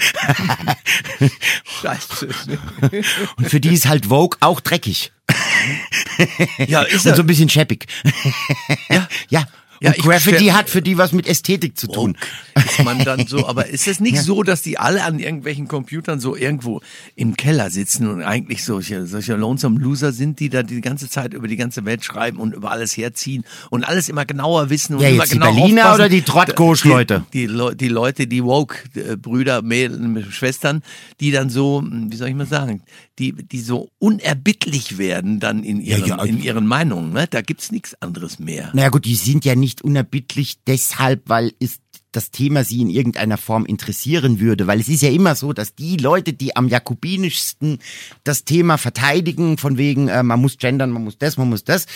Scheiße. 1.81 2.29
Und 3.37 3.49
für 3.49 3.61
die 3.61 3.73
ist 3.73 3.87
halt 3.87 4.07
Vogue 4.07 4.37
auch 4.41 4.61
dreckig. 4.61 5.13
ja, 6.67 6.83
ist 6.83 7.07
Und 7.07 7.17
so 7.17 7.23
ein 7.23 7.27
bisschen 7.27 7.49
scheppig. 7.49 7.87
Ja. 8.91 9.09
Ja. 9.31 9.47
Ja, 9.83 9.93
Graffiti 9.93 10.47
hat 10.47 10.71
für 10.71 10.83
die 10.83 10.97
was 10.97 11.13
mit 11.13 11.27
Ästhetik 11.27 11.77
zu 11.77 11.89
tun. 11.89 12.17
ist 12.55 12.85
man 12.85 13.05
dann 13.05 13.27
so, 13.27 13.47
aber 13.49 13.67
ist 13.67 13.89
es 13.89 14.01
nicht 14.01 14.19
so, 14.19 14.43
dass 14.43 14.63
die 14.63 14.79
alle 14.79 15.05
an 15.05 15.19
irgendwelchen 15.19 15.69
Computern 15.69 16.21
so 16.21 16.37
irgendwo 16.37 16.81
im 17.17 17.37
Keller 17.37 17.71
sitzen 17.71 18.07
und 18.07 18.23
eigentlich 18.23 18.65
solche, 18.65 19.07
solche 19.07 19.35
Lonesome 19.35 19.79
Loser 19.81 20.13
sind, 20.13 20.41
die 20.41 20.49
da 20.49 20.63
die 20.63 20.81
ganze 20.81 21.09
Zeit 21.09 21.35
über 21.35 21.49
die 21.49 21.57
ganze 21.57 21.85
Welt 21.85 22.05
schreiben 22.05 22.39
und 22.39 22.55
über 22.55 22.71
alles 22.71 22.97
herziehen 22.97 23.45
und 23.71 23.85
alles 23.85 24.09
immer 24.09 24.25
genauer 24.25 24.71
wissen 24.71 24.97
und 24.97 25.03
Ja, 25.03 25.09
immer 25.09 25.23
jetzt 25.23 25.33
die 25.33 25.39
genau 25.39 25.53
Berliner 25.53 25.83
aufpassen. 25.83 26.01
oder 26.01 26.09
die 26.09 26.23
Trottgauche-Leute? 26.23 27.25
Die, 27.33 27.47
die, 27.47 27.77
die 27.77 27.89
Leute, 27.89 28.27
die 28.27 28.45
Woke-Brüder, 28.45 29.63
Mädel, 29.63 30.27
Schwestern, 30.31 30.83
die 31.21 31.31
dann 31.31 31.51
so, 31.51 31.83
wie 31.85 32.17
soll 32.17 32.29
ich 32.29 32.35
mal 32.35 32.47
sagen, 32.47 32.83
die, 33.19 33.33
die 33.33 33.61
so 33.61 33.91
unerbittlich 33.99 34.99
werden 34.99 35.41
dann 35.41 35.65
in 35.65 35.81
ihren, 35.81 36.07
ja. 36.07 36.23
in 36.25 36.43
ihren 36.43 36.67
Meinungen. 36.67 37.13
Ne? 37.13 37.27
Da 37.29 37.41
gibt's 37.43 37.71
nichts 37.71 37.95
anderes 38.01 38.39
mehr. 38.39 38.71
Naja 38.73 38.89
gut, 38.89 39.05
die 39.05 39.15
sind 39.15 39.45
ja 39.45 39.55
nicht 39.55 39.72
unerbittlich 39.81 40.59
deshalb, 40.67 41.23
weil 41.31 41.53
es 41.61 41.79
das 42.15 42.31
Thema 42.31 42.63
sie 42.63 42.83
in 42.83 42.91
irgendeiner 42.91 43.39
Form 43.39 43.65
interessieren 43.65 44.39
würde, 44.39 44.67
weil 44.67 44.79
es 44.81 44.89
ist 44.89 45.01
ja 45.01 45.09
immer 45.09 45.35
so, 45.35 45.55
dass 45.55 45.75
die 45.75 45.97
Leute, 45.97 46.35
die 46.35 46.55
am 46.55 46.69
jakobinischsten 46.69 47.79
das 48.23 48.45
Thema 48.45 48.77
verteidigen, 48.77 49.57
von 49.57 49.79
wegen, 49.79 50.09
äh, 50.09 50.23
man 50.23 50.39
muss 50.39 50.59
gendern, 50.59 50.91
man 50.91 51.05
muss 51.05 51.17
das, 51.17 51.39
man 51.39 51.49
muss 51.49 51.65
das, 51.65 51.87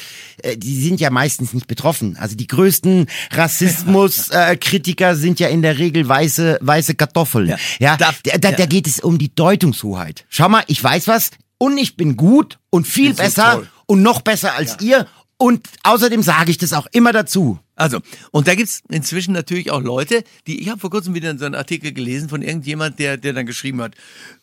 äh, 0.43 0.57
die 0.57 0.81
sind 0.81 1.01
ja 1.03 1.11
meistens 1.11 1.53
nicht 1.53 1.67
betroffen. 1.67 2.17
Also 2.17 2.35
die 2.35 2.47
größten 2.47 3.09
Rassismus-Kritiker 3.33 5.17
sind 5.17 5.39
ja 5.41 5.49
in 5.49 5.63
der 5.63 5.79
Regel 5.79 6.09
weiße, 6.09 6.59
weiße 6.61 6.95
Kartoffeln. 6.95 7.49
Ja, 7.49 7.59
Ja. 7.79 7.97
da, 7.97 8.11
Da- 8.25 8.39
da, 8.39 8.51
ja. 8.57 8.67
geht 8.67 8.87
es 8.87 9.01
um 9.01 9.19
die 9.19 9.35
Deutungshoheit. 9.35 10.25
Schau 10.29 10.49
mal, 10.49 10.65
ich 10.67 10.83
weiß 10.83 11.09
was 11.09 11.31
und 11.59 11.79
ich 11.79 11.97
bin 11.97 12.17
gut 12.17 12.59
und 12.71 12.87
viel 12.87 13.15
besser 13.15 13.53
toll. 13.57 13.69
und 13.87 14.03
noch 14.03 14.23
besser 14.23 14.55
als 14.55 14.79
ihr 14.81 15.07
Und 15.39 15.67
außerdem 15.83 16.23
sage 16.23 16.51
ich 16.51 16.57
das 16.57 16.73
auch 16.73 16.87
immer 16.93 17.13
dazu. 17.13 17.59
Also, 17.79 17.99
und 18.31 18.49
da 18.49 18.55
gibt's 18.55 18.81
inzwischen 18.89 19.35
natürlich 19.35 19.71
auch 19.71 19.83
Leute, 19.83 20.25
die, 20.47 20.63
ich 20.63 20.71
habe 20.71 20.81
vor 20.81 20.89
kurzem 20.89 21.13
wieder 21.13 21.37
so 21.37 21.45
einen 21.45 21.55
Artikel 21.55 21.93
gelesen 21.93 22.31
von 22.31 22.41
irgendjemand, 22.41 22.99
der, 22.99 23.19
der 23.19 23.35
dann 23.35 23.45
geschrieben 23.45 23.83
hat, 23.83 23.95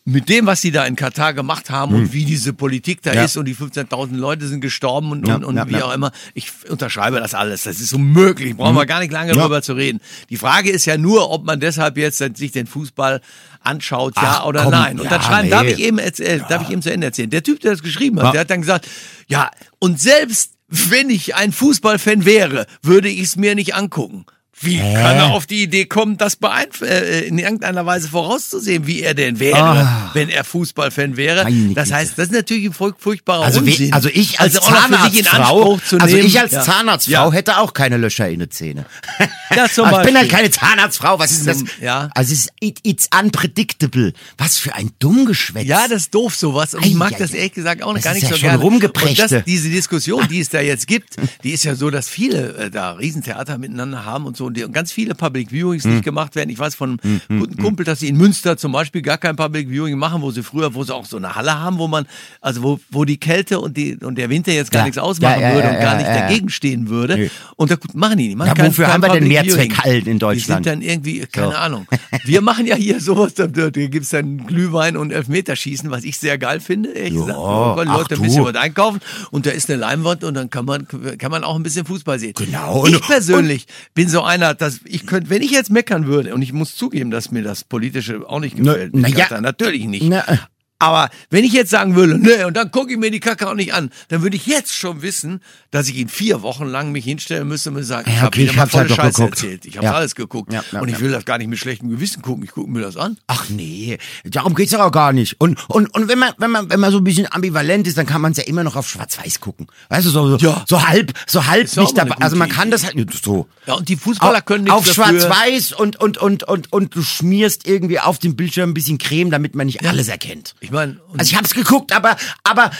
mit 0.04 0.28
dem, 0.28 0.46
was 0.46 0.60
sie 0.60 0.70
da 0.70 0.86
in 0.86 0.94
Katar 0.94 1.34
gemacht 1.34 1.68
haben 1.68 1.96
und 1.96 2.12
wie 2.12 2.24
diese 2.24 2.52
Politik 2.52 3.02
da 3.02 3.10
Hm. 3.10 3.16
Ja. 3.18 3.24
ist 3.24 3.36
und 3.36 3.46
die 3.46 3.56
15.000 3.56 4.14
Leute 4.14 4.46
sind 4.46 4.60
gestorben 4.60 5.10
und, 5.10 5.26
Ja, 5.26 5.34
und, 5.34 5.44
und 5.44 5.56
ja, 5.56 5.68
wie 5.68 5.82
auch 5.82 5.92
immer, 5.92 6.12
ich 6.34 6.52
unterschreibe 6.68 7.18
das 7.18 7.34
alles. 7.34 7.64
Das 7.64 7.80
ist 7.80 7.92
unmöglich, 7.92 8.56
brauchen 8.56 8.76
wir 8.76 8.86
gar 8.86 9.00
nicht 9.00 9.10
lange 9.12 9.32
Hm. 9.32 9.40
Drüber 9.40 9.62
zu 9.62 9.72
reden. 9.72 9.98
Die 10.30 10.36
Frage 10.36 10.70
ist 10.70 10.84
ja 10.84 10.96
nur, 10.96 11.28
ob 11.32 11.44
man 11.44 11.58
deshalb 11.58 11.96
jetzt 11.96 12.18
sich 12.36 12.52
den 12.52 12.68
Fußball 12.68 13.20
anschaut, 13.58 14.14
ja 14.14 14.22
Ach, 14.42 14.46
oder 14.46 14.62
komm, 14.62 14.70
nein. 14.70 15.00
Und 15.00 15.10
dann 15.10 15.20
schreiben, 15.20 15.46
nee. 15.46 15.50
darf 15.50 15.64
ich 15.66 15.80
eben 15.80 15.98
erzählen, 15.98 16.44
darf 16.48 16.62
ich 16.62 16.70
eben 16.70 16.82
zu 16.82 16.92
Ende 16.92 17.08
erzählen. 17.08 17.30
Der 17.30 17.42
Typ, 17.42 17.58
der 17.58 17.72
das 17.72 17.82
geschrieben 17.82 18.22
hat, 18.22 18.32
der 18.32 18.42
hat 18.42 18.50
dann 18.50 18.60
gesagt, 18.60 18.86
ja, 19.26 19.50
und 19.80 20.00
selbst 20.00 20.52
wenn 20.90 21.08
ich 21.08 21.34
ein 21.34 21.52
Fußballfan 21.52 22.24
wäre, 22.24 22.66
würde 22.82 23.08
ich 23.08 23.20
es 23.20 23.36
mir 23.36 23.54
nicht 23.54 23.74
angucken. 23.74 24.26
Wie 24.60 24.78
kann 24.78 25.16
er 25.16 25.32
auf 25.32 25.46
die 25.46 25.62
Idee 25.64 25.84
kommen, 25.86 26.16
das 26.16 26.36
beeinf 26.36 26.80
äh, 26.80 27.20
in 27.26 27.38
irgendeiner 27.38 27.84
Weise 27.86 28.08
vorauszusehen, 28.08 28.86
wie 28.86 29.02
er 29.02 29.14
denn 29.14 29.38
wäre, 29.40 29.58
Ah. 29.58 30.10
wenn 30.14 30.28
er 30.28 30.44
Fußballfan 30.44 31.16
wäre? 31.16 31.44
Meine 31.44 31.74
Das 31.74 31.92
heißt, 31.92 32.12
das 32.16 32.26
ist 32.26 32.32
natürlich 32.32 32.66
ein 32.66 32.72
furch- 32.72 32.94
furchtbarer 32.98 33.44
Also, 33.44 33.60
Unsinn. 33.60 33.92
also 33.92 34.08
ich 34.12 34.40
als 34.40 34.54
in 34.54 34.60
Zahnarztfrau, 34.62 35.78
also 36.00 36.16
ich 36.16 36.38
als 36.40 36.52
Ja. 36.52 36.62
Zahnarztfrau 36.62 37.12
Ja. 37.12 37.32
hätte 37.32 37.58
auch 37.58 37.72
keine 37.74 37.96
Löcher 37.96 38.28
in 38.28 38.40
den 38.40 38.50
Zähnen. 38.50 38.84
Ja, 39.54 39.68
zum 39.68 39.84
Aber 39.86 40.00
ich 40.00 40.06
bin 40.06 40.16
halt 40.16 40.30
Beispiel. 40.30 40.36
keine 40.36 40.50
Zahnarztfrau. 40.50 41.18
Was 41.18 41.30
ist 41.30 41.46
das? 41.46 41.62
ja. 41.80 42.08
Also 42.14 42.32
es 42.32 42.40
ist, 42.46 42.52
it, 42.60 42.78
it's 42.82 43.08
unpredictable. 43.16 44.12
Was 44.38 44.58
für 44.58 44.74
ein 44.74 44.90
Dummgeschwätz. 44.98 45.66
Ja, 45.68 45.86
das 45.86 46.02
ist 46.04 46.14
doof 46.14 46.34
sowas. 46.34 46.74
Und 46.74 46.84
ich 46.84 46.94
mag 46.94 47.16
das 47.18 47.32
ehrlich 47.32 47.52
gesagt 47.52 47.82
auch 47.82 47.94
Das 47.94 48.02
gar 48.02 48.14
nicht 48.14 48.22
ja 48.24 48.30
so 48.30 48.34
schon 48.36 48.48
gerne. 48.48 48.58
rumgepreschte. 48.62 49.22
Und 49.22 49.30
das, 49.32 49.44
diese 49.44 49.68
Diskussion, 49.68 50.26
die 50.28 50.40
es 50.40 50.48
da 50.48 50.60
jetzt 50.60 50.86
gibt, 50.88 51.16
die 51.44 51.50
ist 51.52 51.62
ja 51.64 51.74
so, 51.76 51.90
dass 51.90 52.08
viele 52.08 52.56
äh, 52.56 52.70
da 52.70 52.92
Riesentheater 52.92 53.58
miteinander 53.58 54.04
haben 54.04 54.26
und 54.26 54.36
so 54.36 54.43
und, 54.44 54.56
die, 54.56 54.64
und 54.64 54.72
ganz 54.72 54.92
viele 54.92 55.14
Public 55.14 55.50
Viewings 55.50 55.84
Hm. 55.84 55.94
nicht 55.94 56.04
gemacht 56.04 56.34
werden. 56.36 56.50
Ich 56.50 56.58
weiß 56.58 56.74
von 56.74 56.98
einem 57.02 57.40
guten 57.40 57.56
Kumpel, 57.56 57.84
dass 57.84 58.00
sie 58.00 58.08
in 58.08 58.16
Münster 58.16 58.56
zum 58.56 58.72
Beispiel 58.72 59.02
gar 59.02 59.18
kein 59.18 59.36
Public 59.36 59.68
Viewing 59.68 59.98
machen, 59.98 60.22
wo 60.22 60.30
sie 60.30 60.42
früher, 60.42 60.74
wo 60.74 60.84
sie 60.84 60.94
auch 60.94 61.04
so 61.06 61.16
eine 61.16 61.34
Halle 61.34 61.58
haben, 61.58 61.78
wo 61.78 61.88
man, 61.88 62.06
also 62.40 62.62
wo, 62.62 62.80
wo 62.90 63.04
die 63.04 63.16
Kälte 63.18 63.60
und, 63.60 63.76
die, 63.76 63.96
und 63.96 64.16
der 64.16 64.30
Winter 64.30 64.52
jetzt 64.52 64.70
gar 64.70 64.80
Ja. 64.80 64.84
nichts 64.86 64.98
ausmachen 64.98 65.40
Ja, 65.40 65.48
ja, 65.50 65.54
würde 65.54 65.68
und 65.70 65.80
gar 65.80 65.96
nicht 65.96 66.08
dagegen 66.08 66.48
stehen 66.50 66.88
würde. 66.88 67.16
Nee. 67.16 67.30
Und 67.56 67.70
da 67.70 67.76
gut, 67.76 67.94
machen 67.94 68.18
die 68.18 68.28
nicht. 68.28 68.36
Machen 68.36 68.48
Ja, 68.48 68.54
kein, 68.54 68.66
wofür 68.68 68.84
kein 68.86 68.94
haben 68.94 69.02
wir 69.02 69.08
denn 69.10 69.22
Public 69.24 69.52
Viewing. 69.52 69.78
Hallen 69.78 70.06
in 70.06 70.12
Die 70.14 70.18
Deutschland? 70.18 70.64
sind 70.64 70.66
dann 70.74 70.82
irgendwie, 70.82 71.20
keine 71.26 71.52
So. 71.52 71.56
Ahnung. 71.56 71.86
Wir 72.24 72.40
machen 72.40 72.66
ja 72.66 72.76
hier 72.76 73.00
sowas, 73.00 73.34
da, 73.34 73.46
da, 73.46 73.70
da 73.70 73.86
gibt's 73.86 74.10
dann 74.10 74.46
Glühwein 74.46 74.96
und 74.96 75.10
Elfmeterschießen, 75.12 75.90
was 75.90 76.04
ich 76.04 76.18
sehr 76.18 76.38
geil 76.38 76.60
finde, 76.60 76.92
gesagt. 76.92 77.28
Da 77.30 77.34
wollen 77.76 77.88
ach 77.88 77.98
Leute 77.98 78.14
ein 78.16 78.22
bisschen 78.22 78.44
was 78.44 78.54
einkaufen 78.56 79.00
und 79.30 79.46
da 79.46 79.50
ist 79.50 79.68
eine 79.70 79.78
Leinwand 79.80 80.24
und 80.24 80.34
dann 80.34 80.50
kann 80.50 80.64
man, 80.64 80.86
kann 81.18 81.30
man 81.30 81.44
auch 81.44 81.56
ein 81.56 81.62
bisschen 81.62 81.84
Fußball 81.86 82.18
sehen. 82.18 82.34
Genau. 82.36 82.86
Ich 82.86 82.94
Und- 82.94 83.06
persönlich 83.06 83.66
bin 83.94 84.08
so 84.08 84.22
einer, 84.34 84.54
dass 84.54 84.80
ich 84.84 85.06
könnte, 85.06 85.30
wenn 85.30 85.42
ich 85.42 85.50
jetzt 85.50 85.70
meckern 85.70 86.06
würde, 86.06 86.34
und 86.34 86.42
ich 86.42 86.52
muss 86.52 86.76
zugeben, 86.76 87.10
dass 87.10 87.30
mir 87.30 87.42
das 87.42 87.64
Politische 87.64 88.28
auch 88.28 88.40
nicht 88.40 88.56
gefällt, 88.56 88.92
na 88.94 89.08
mit 89.08 89.16
ja. 89.16 89.40
Natürlich 89.40 89.86
nicht. 89.86 90.04
Na, 90.04 90.20
äh. 90.28 90.36
Aber 90.80 91.08
wenn 91.30 91.44
ich 91.44 91.52
jetzt 91.52 91.70
sagen 91.70 91.94
würde, 91.94 92.18
nee, 92.18 92.44
und 92.44 92.56
dann 92.56 92.70
gucke 92.70 92.92
ich 92.92 92.98
mir 92.98 93.10
die 93.10 93.20
Kacke 93.20 93.48
auch 93.48 93.54
nicht 93.54 93.72
an, 93.72 93.90
dann 94.08 94.22
würde 94.22 94.36
ich 94.36 94.46
jetzt 94.46 94.74
schon 94.74 95.02
wissen, 95.02 95.40
dass 95.70 95.88
ich 95.88 95.96
in 95.96 96.08
vier 96.08 96.42
Wochen 96.42 96.66
lang 96.66 96.92
mich 96.92 97.04
hinstellen 97.04 97.48
müsste 97.48 97.70
und 97.70 97.76
mir 97.76 97.84
sagen, 97.84 98.08
Ja, 98.10 98.14
ich 98.16 98.20
habe 98.22 98.26
okay, 98.28 98.44
ich 98.44 98.56
mal 98.56 98.62
hab's 98.62 98.72
volle 98.72 98.82
halt 98.82 98.90
doch 98.90 98.96
Scheiße 98.96 99.16
geguckt. 99.22 99.42
erzählt. 99.42 99.66
Ich 99.66 99.76
habe 99.76 99.86
Ja. 99.86 99.94
alles 99.94 100.14
geguckt. 100.14 100.52
Ja, 100.52 100.62
ja, 100.72 100.80
und 100.80 100.88
ich 100.88 100.94
ja. 100.96 101.00
will 101.00 101.10
das 101.12 101.24
gar 101.24 101.38
nicht 101.38 101.48
mit 101.48 101.58
schlechtem 101.58 101.88
Gewissen 101.90 102.22
gucken. 102.22 102.44
Ich 102.44 102.50
gucke 102.50 102.68
mir 102.70 102.80
das 102.82 102.96
an. 102.96 103.16
Ach 103.28 103.48
nee, 103.48 103.98
darum 104.24 104.54
geht's 104.54 104.72
doch 104.72 104.80
auch 104.80 104.92
gar 104.92 105.12
nicht. 105.12 105.40
Und, 105.40 105.58
und, 105.68 105.94
und 105.94 106.08
wenn 106.08 106.18
man, 106.18 106.32
wenn 106.38 106.50
man, 106.50 106.68
wenn 106.68 106.80
man 106.80 106.90
so 106.90 106.98
ein 106.98 107.04
bisschen 107.04 107.30
ambivalent 107.32 107.86
ist, 107.86 107.96
dann 107.96 108.06
kann 108.06 108.20
man 108.20 108.32
es 108.32 108.38
ja 108.38 108.44
immer 108.44 108.64
noch 108.64 108.76
auf 108.76 108.88
Schwarz-Weiß 108.88 109.40
gucken. 109.40 109.68
Weißt 109.88 110.06
du, 110.06 110.10
so, 110.10 110.36
so, 110.36 110.44
Ja. 110.44 110.64
so 110.68 110.86
halb, 110.86 111.12
so 111.26 111.46
halb 111.46 111.64
Ist 111.64 111.76
nicht 111.78 111.96
dabei. 111.96 112.16
Also 112.20 112.36
man 112.36 112.48
kann 112.50 112.70
das 112.70 112.84
halt 112.84 112.96
so. 113.22 113.46
Ja, 113.66 113.74
und 113.74 113.88
die 113.88 113.96
Fußballer 113.96 114.42
können 114.42 114.64
nichts 114.64 114.76
auf. 114.76 114.92
Schwarz-Weiß 114.92 115.72
und, 115.72 115.96
und, 116.00 116.18
und, 116.18 116.42
und, 116.42 116.72
und 116.72 116.94
du 116.94 117.02
schmierst 117.02 117.66
irgendwie 117.66 118.00
auf 118.00 118.18
dem 118.18 118.36
Bildschirm 118.36 118.70
ein 118.70 118.74
bisschen 118.74 118.98
Creme, 118.98 119.30
damit 119.30 119.54
man 119.54 119.66
nicht 119.66 119.84
alles 119.86 120.08
erkennt. 120.08 120.54
Ich 120.64 120.70
meine, 120.70 120.96
Also 121.16 121.30
ich 121.30 121.36
hab's 121.36 121.54
geguckt, 121.54 121.92
aber, 121.92 122.16
aber 122.42 122.70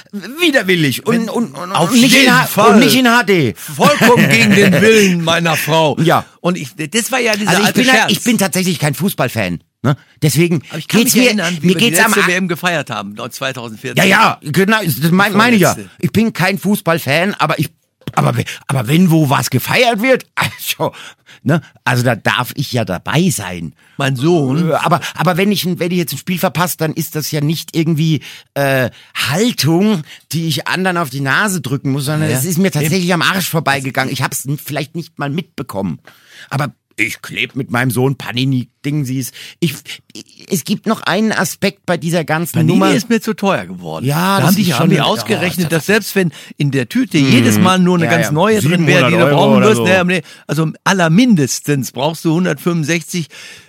widerwillig 0.40 1.06
und, 1.06 1.28
und, 1.30 1.54
und, 1.54 1.72
Auf 1.72 1.90
und, 1.90 2.00
nicht 2.00 2.14
in, 2.14 2.20
jeden 2.22 2.38
H- 2.40 2.46
Fall. 2.46 2.74
und 2.74 2.78
nicht 2.80 2.96
in 2.96 3.04
HD. 3.06 3.56
vollkommen 3.58 4.28
gegen 4.30 4.54
den 4.54 4.80
Willen 4.80 5.22
meiner 5.24 5.56
Frau. 5.56 5.96
Ja. 6.00 6.24
Und 6.40 6.56
ich, 6.58 6.70
das 6.76 7.12
war 7.12 7.20
ja 7.20 7.34
dieser 7.36 7.50
Also 7.50 7.60
ich 7.62 7.66
alte 7.68 7.80
bin, 7.80 7.88
Scherz. 7.90 8.00
halt, 8.02 8.12
ich 8.12 8.22
bin 8.24 8.38
tatsächlich 8.38 8.78
kein 8.78 8.94
Fußballfan. 8.94 9.62
Ne? 9.82 9.96
Deswegen 10.22 10.62
Aber 10.70 10.78
ich 10.78 10.88
kann 10.88 11.00
geht's 11.02 11.14
mich 11.14 11.22
mir, 11.22 11.28
erinnern, 11.28 11.58
wie 11.60 11.66
mir 11.66 11.74
wir 11.80 11.90
die 11.90 12.00
am 12.00 12.12
letzte 12.12 12.26
WM 12.26 12.48
gefeiert 12.48 12.88
haben, 12.90 13.16
2014. 13.16 13.96
Ja, 13.96 14.04
ja, 14.04 14.38
genau, 14.42 14.78
das 14.82 15.10
mein, 15.10 15.34
meine 15.34 15.56
ich 15.56 15.62
ja. 15.62 15.76
Ich 15.98 16.10
bin 16.10 16.32
kein 16.32 16.58
Fußballfan, 16.58 17.34
aber 17.34 17.58
ich, 17.58 17.68
aber, 18.14 18.34
aber 18.66 18.88
wenn 18.88 19.10
wo 19.10 19.30
was 19.30 19.50
gefeiert 19.50 20.02
wird, 20.02 20.26
also, 20.34 20.92
ne, 21.42 21.60
also 21.84 22.02
da 22.02 22.14
darf 22.16 22.52
ich 22.56 22.72
ja 22.72 22.84
dabei 22.84 23.30
sein. 23.30 23.74
Mein 23.96 24.16
Sohn, 24.16 24.70
Äh, 24.70 24.74
Aber, 24.74 25.00
aber 25.14 25.36
wenn 25.36 25.52
ich, 25.52 25.64
wenn 25.78 25.90
ich 25.90 25.98
jetzt 25.98 26.12
ein 26.14 26.18
Spiel 26.18 26.38
verpasse, 26.38 26.76
dann 26.78 26.92
ist 26.94 27.14
das 27.16 27.30
ja 27.30 27.40
nicht 27.40 27.76
irgendwie 27.76 28.20
äh, 28.54 28.90
Haltung, 29.14 30.02
die 30.32 30.46
ich 30.48 30.66
anderen 30.68 30.96
auf 30.96 31.10
die 31.10 31.20
Nase 31.20 31.60
drücken 31.60 31.92
muss, 31.92 32.04
sondern 32.06 32.30
Ja. 32.30 32.36
es 32.36 32.44
ist 32.44 32.58
mir 32.58 32.70
tatsächlich 32.70 33.12
am 33.12 33.22
Arsch 33.22 33.48
vorbeigegangen. 33.48 34.12
Ich 34.12 34.22
habe 34.22 34.34
es 34.34 34.46
vielleicht 34.64 34.94
nicht 34.96 35.18
mal 35.18 35.30
mitbekommen. 35.30 36.00
Aber 36.50 36.72
ich 36.96 37.22
kleb 37.22 37.56
mit 37.56 37.70
meinem 37.70 37.90
Sohn 37.90 38.16
Panini 38.16 38.68
Dingsies. 38.84 39.32
Ich, 39.60 39.74
es 40.48 40.64
gibt 40.64 40.86
noch 40.86 41.00
einen 41.02 41.32
Aspekt 41.32 41.86
bei 41.86 41.96
dieser 41.96 42.24
ganzen 42.24 42.52
Panini 42.54 42.72
Nummer. 42.78 42.92
ist 42.94 43.08
mir 43.08 43.20
zu 43.20 43.34
teuer 43.34 43.66
geworden. 43.66 44.04
Ja, 44.04 44.36
da 44.38 44.46
das 44.46 44.46
haben 44.48 44.56
die, 44.64 44.72
haben 44.74 44.88
schon- 44.90 44.96
ja, 44.96 45.04
ausgerechnet, 45.04 45.64
ja 45.64 45.68
dass 45.70 45.86
selbst 45.86 46.14
wenn 46.14 46.32
in 46.56 46.70
der 46.70 46.88
Tüte 46.88 47.18
jedes 47.18 47.58
Mal 47.58 47.78
nur 47.78 47.96
eine 47.96 48.04
Ja, 48.06 48.10
ganz 48.10 48.26
ja. 48.26 48.32
neue 48.32 48.60
drin 48.60 48.86
wäre, 48.86 49.06
die 49.10 49.12
du 49.16 49.18
700 49.18 49.32
Euro 49.32 49.36
brauchen 49.50 49.62
wirst, 49.62 49.76
so. 49.76 49.84
nee, 49.84 50.04
nee, 50.04 50.22
also 50.46 50.70
allermindestens 50.84 51.92
brauchst 51.92 52.24
du 52.24 52.30
165 52.30 53.28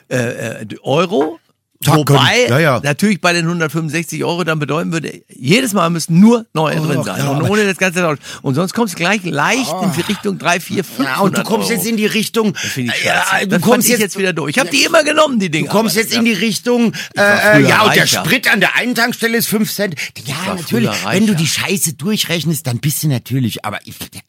äh, 0.10 0.16
äh, 0.62 0.66
Euro. 0.84 1.40
Tacken. 1.86 2.16
Wobei 2.16 2.48
Ja, 2.50 2.60
ja. 2.60 2.80
natürlich 2.84 3.22
bei 3.22 3.34
den 3.34 3.46
165 3.46 4.24
Euro 4.24 4.44
dann 4.44 4.60
bedeuten 4.60 4.92
würde, 4.92 5.22
jedes 5.30 5.74
Mal 5.74 5.90
müssen 5.90 6.20
nur 6.20 6.46
neue 6.54 6.76
drin 6.76 7.04
sein. 7.04 7.20
ja, 7.20 7.30
und 7.30 7.50
ohne 7.50 7.66
das 7.66 7.78
ganze 7.78 8.00
Tausch. 8.02 8.20
Und 8.42 8.56
sonst 8.56 8.74
kommst 8.74 8.96
du 8.96 8.98
gleich 8.98 9.24
leicht 9.24 9.74
in 9.84 9.92
die 9.94 10.02
Richtung 10.02 10.38
3, 10.38 10.60
4, 10.60 10.84
5. 10.84 11.08
Ja, 11.08 11.20
und 11.20 11.38
du 11.38 11.44
kommst 11.44 11.70
jetzt 11.70 11.86
in 11.86 11.98
die 11.98 12.06
Richtung. 12.06 12.54
Das 12.54 12.78
ich 12.78 12.88
ja, 13.04 13.24
scheiße. 13.30 13.48
du 13.48 13.60
kommst 13.60 13.90
ich 13.90 13.98
jetzt, 13.98 14.18
wieder 14.18 14.34
durch. 14.34 14.52
Ich 14.52 14.60
habe 14.60 14.70
die 14.70 14.84
immer 14.84 15.04
genommen, 15.04 15.40
die 15.40 15.50
Dinge. 15.50 15.68
Du 15.68 15.72
kommst 15.72 15.96
jetzt 15.96 16.14
in 16.14 16.26
die 16.26 16.34
Richtung, 16.34 16.94
äh, 17.16 17.22
äh, 17.22 17.68
ja, 17.68 17.82
und 17.84 17.96
der 17.96 18.04
reicher. 18.04 18.26
Sprit 18.26 18.52
an 18.52 18.60
der 18.60 18.76
einen 18.76 18.96
Tankstelle 18.96 19.38
ist 19.38 19.48
5 19.48 19.72
Cent. 19.72 19.96
Ja, 20.26 20.56
natürlich, 20.56 20.90
wenn 21.08 21.28
du 21.28 21.36
die 21.36 21.48
Scheiße 21.48 21.94
durchrechnest, 21.94 22.68
dann 22.68 22.80
bist 22.80 23.04
du 23.04 23.08
natürlich, 23.08 23.64
aber 23.66 23.80
ich, 23.86 23.96
ja, 24.14 24.22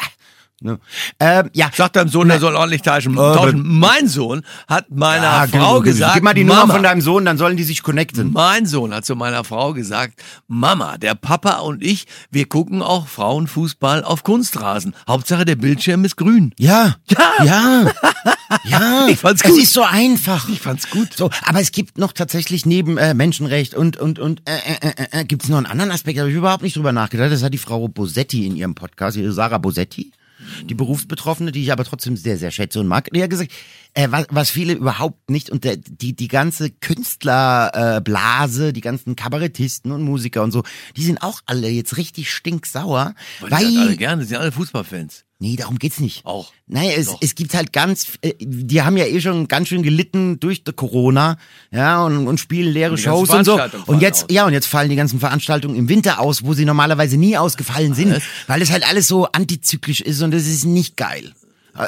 ne, 0.61 0.79
ähm, 1.21 1.51
ja. 1.53 1.71
Sag 1.75 1.93
deinem 1.93 2.09
Sohn, 2.09 2.29
der 2.29 2.41
soll 2.41 2.55
ordentlich 2.57 2.83
tauschen. 2.83 3.15
tauschen. 3.17 3.63
Mein 3.65 4.09
Sohn 4.09 4.43
hat 4.69 4.91
meiner 4.91 5.23
Ja, 5.25 5.47
Frau 5.47 5.81
gesagt, 5.81 6.15
Gib 6.15 6.23
mal 6.23 6.35
die 6.35 6.45
Mama, 6.45 6.61
Nummer 6.63 6.75
von 6.75 6.83
deinem 6.83 7.01
Sohn, 7.01 7.25
dann 7.25 7.39
sollen 7.39 7.57
die 7.57 7.65
sich 7.65 7.83
connecten. 7.83 8.33
Mein 8.33 8.67
Sohn 8.67 8.95
hat 8.95 9.05
zu 9.05 9.17
meiner 9.17 9.45
Frau 9.45 9.73
gesagt, 9.73 10.23
Mama, 10.49 10.99
der 10.99 11.15
Papa 11.15 11.59
und 11.59 11.83
ich, 11.83 12.07
wir 12.31 12.47
gucken 12.49 12.83
auch 12.83 13.07
Frauenfußball 13.07 14.05
auf 14.05 14.23
Kunstrasen. 14.25 14.95
Hauptsache 15.09 15.45
der 15.45 15.57
Bildschirm 15.57 16.05
ist 16.05 16.17
grün. 16.17 16.55
Ja. 16.59 16.97
Ja. 17.09 17.45
Ja. 17.45 17.93
Ja. 18.63 19.09
Ich 19.09 19.19
fand's 19.19 19.43
Es 19.45 19.51
gut. 19.51 19.61
ist 19.61 19.73
so 19.73 19.83
einfach. 19.83 20.49
Ich 20.49 20.61
fand's 20.61 20.89
gut. 20.91 21.13
So, 21.17 21.31
aber 21.45 21.61
es 21.61 21.73
gibt 21.73 21.99
noch 21.99 22.13
tatsächlich 22.13 22.65
neben 22.65 22.97
äh, 22.97 23.13
Menschenrecht 23.13 23.75
und 23.75 23.97
und 23.97 24.21
und 24.21 24.41
äh, 24.49 24.55
äh, 24.55 24.93
äh, 25.11 25.21
äh, 25.21 25.25
gibt 25.25 25.43
es 25.43 25.49
noch 25.49 25.57
einen 25.57 25.67
anderen 25.67 25.91
Aspekt, 25.91 26.17
da 26.17 26.23
habe 26.23 26.31
ich 26.31 26.37
überhaupt 26.37 26.63
nicht 26.63 26.77
drüber 26.77 26.93
nachgedacht. 26.93 27.33
Das 27.33 27.43
hat 27.43 27.53
die 27.53 27.59
Frau 27.59 27.89
Bosetti 27.89 28.47
in 28.47 28.55
ihrem 28.55 28.77
Podcast, 28.77 29.19
Sarah 29.31 29.59
Bosetti, 29.59 30.13
die 30.65 30.75
Berufsbetroffene, 30.75 31.53
die 31.53 31.63
ich 31.63 31.73
aber 31.73 31.85
trotzdem 31.85 32.17
sehr 32.17 32.39
sehr 32.39 32.51
schätze 32.51 32.81
und 32.81 32.87
mag. 32.87 33.11
Die 33.13 33.23
hat 33.23 33.31
gesagt, 33.31 33.53
äh, 33.95 34.09
was, 34.11 34.27
was 34.31 34.51
viele 34.51 34.75
überhaupt 34.75 35.31
nicht 35.31 35.51
und 35.51 35.65
der, 35.65 35.77
die 35.77 36.15
die 36.15 36.29
ganze 36.29 36.71
Künstlerblase, 36.71 38.69
äh, 38.69 38.73
die 38.73 38.81
ganzen 38.81 39.17
Kabarettisten 39.17 39.93
und 39.93 40.03
Musiker 40.03 40.43
und 40.43 40.53
so, 40.53 40.63
die 40.97 41.03
sind 41.03 41.23
auch 41.23 41.41
alle 41.47 41.69
jetzt 41.69 41.97
richtig 41.97 42.31
stinksauer, 42.31 43.15
Weil 43.41 43.51
weil 43.51 43.59
die 43.67 43.79
halt 43.79 43.89
alle 43.89 43.97
gerne, 43.97 44.23
die 44.23 44.29
sind 44.29 44.39
alle 44.39 44.53
Fußballfans. 44.53 45.26
Nee, 45.39 45.57
darum 45.57 45.79
geht's 45.79 46.01
nicht. 46.01 46.25
Auch. 46.25 46.51
Nein, 46.67 46.91
es, 46.97 47.07
Doch. 47.09 47.19
es 47.21 47.35
gibt 47.35 47.55
halt 47.55 47.73
ganz, 47.75 48.07
äh, 48.23 48.33
die 48.41 48.81
haben 48.83 48.97
ja 48.97 49.05
eh 49.05 49.21
schon 49.21 49.49
ganz 49.49 49.69
schön 49.69 49.83
gelitten 49.83 50.41
durch 50.41 50.65
die 50.65 50.73
Corona, 50.73 51.37
ja, 51.71 52.03
und, 52.05 52.27
und 52.27 52.41
spielen 52.41 52.73
leere 52.73 52.93
Und 52.93 52.99
Shows 52.99 53.29
und 53.29 53.45
so. 53.45 53.61
Und 53.87 54.01
jetzt, 54.01 54.25
aus. 54.25 54.29
ja, 54.31 54.47
und 54.47 54.55
jetzt 54.55 54.67
fallen 54.67 54.89
die 54.89 54.97
ganzen 54.97 55.21
Veranstaltungen 55.21 55.77
im 55.77 55.91
Winter 55.91 56.21
aus, 56.21 56.43
wo 56.43 56.55
sie 56.55 56.65
normalerweise 56.65 57.19
nie 57.19 57.37
ausgefallen 57.37 57.93
sind, 57.93 58.15
Was? 58.15 58.23
weil 58.47 58.63
es 58.63 58.71
halt 58.71 58.89
alles 58.89 59.09
so 59.09 59.27
antizyklisch 59.27 60.01
ist 60.01 60.23
und 60.23 60.31
das 60.31 60.47
ist 60.47 60.65
nicht 60.65 60.97
geil. 60.97 61.35
Äh, 61.79 61.87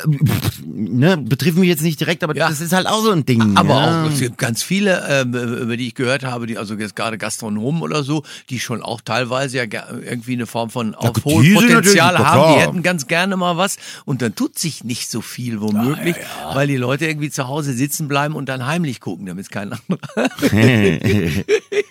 Ne, 0.64 1.16
betrifft 1.16 1.56
mich 1.58 1.68
jetzt 1.68 1.82
nicht 1.82 1.98
direkt, 2.00 2.22
aber 2.22 2.36
Ja. 2.36 2.48
das 2.48 2.60
ist 2.60 2.72
halt 2.72 2.86
auch 2.86 3.02
so 3.02 3.10
ein 3.10 3.24
Ding. 3.26 3.56
Aber 3.56 3.68
ja. 3.70 4.04
auch, 4.04 4.10
es 4.10 4.20
gibt 4.20 4.38
ganz 4.38 4.62
viele, 4.62 5.04
ähm, 5.08 5.34
über 5.34 5.76
die 5.76 5.88
ich 5.88 5.94
gehört 5.94 6.24
habe, 6.24 6.46
die 6.46 6.56
also 6.58 6.74
jetzt 6.74 6.94
gerade 6.96 7.18
Gastronomen 7.18 7.82
oder 7.82 8.02
so, 8.04 8.22
die 8.50 8.60
schon 8.60 8.82
auch 8.82 9.00
teilweise 9.00 9.56
ja 9.58 9.66
ge- 9.66 9.80
irgendwie 10.04 10.34
eine 10.34 10.46
Form 10.46 10.70
von 10.70 10.94
Aufholpotenzial 10.94 12.18
haben. 12.18 12.54
Die 12.54 12.60
hätten 12.60 12.82
ganz 12.82 13.06
gerne 13.06 13.36
mal 13.36 13.56
was 13.56 13.76
und 14.04 14.22
dann 14.22 14.34
tut 14.34 14.58
sich 14.58 14.84
nicht 14.84 15.10
so 15.10 15.20
viel 15.20 15.60
womöglich, 15.60 16.16
weil 16.54 16.68
die 16.68 16.76
Leute 16.76 17.06
irgendwie 17.06 17.30
zu 17.30 17.48
Hause 17.48 17.72
sitzen 17.72 18.08
bleiben 18.08 18.34
und 18.34 18.48
dann 18.48 18.66
heimlich 18.66 19.00
gucken, 19.00 19.26
damit 19.26 19.44
es 19.46 19.50
kein 19.50 19.72
anderer. 19.72 20.30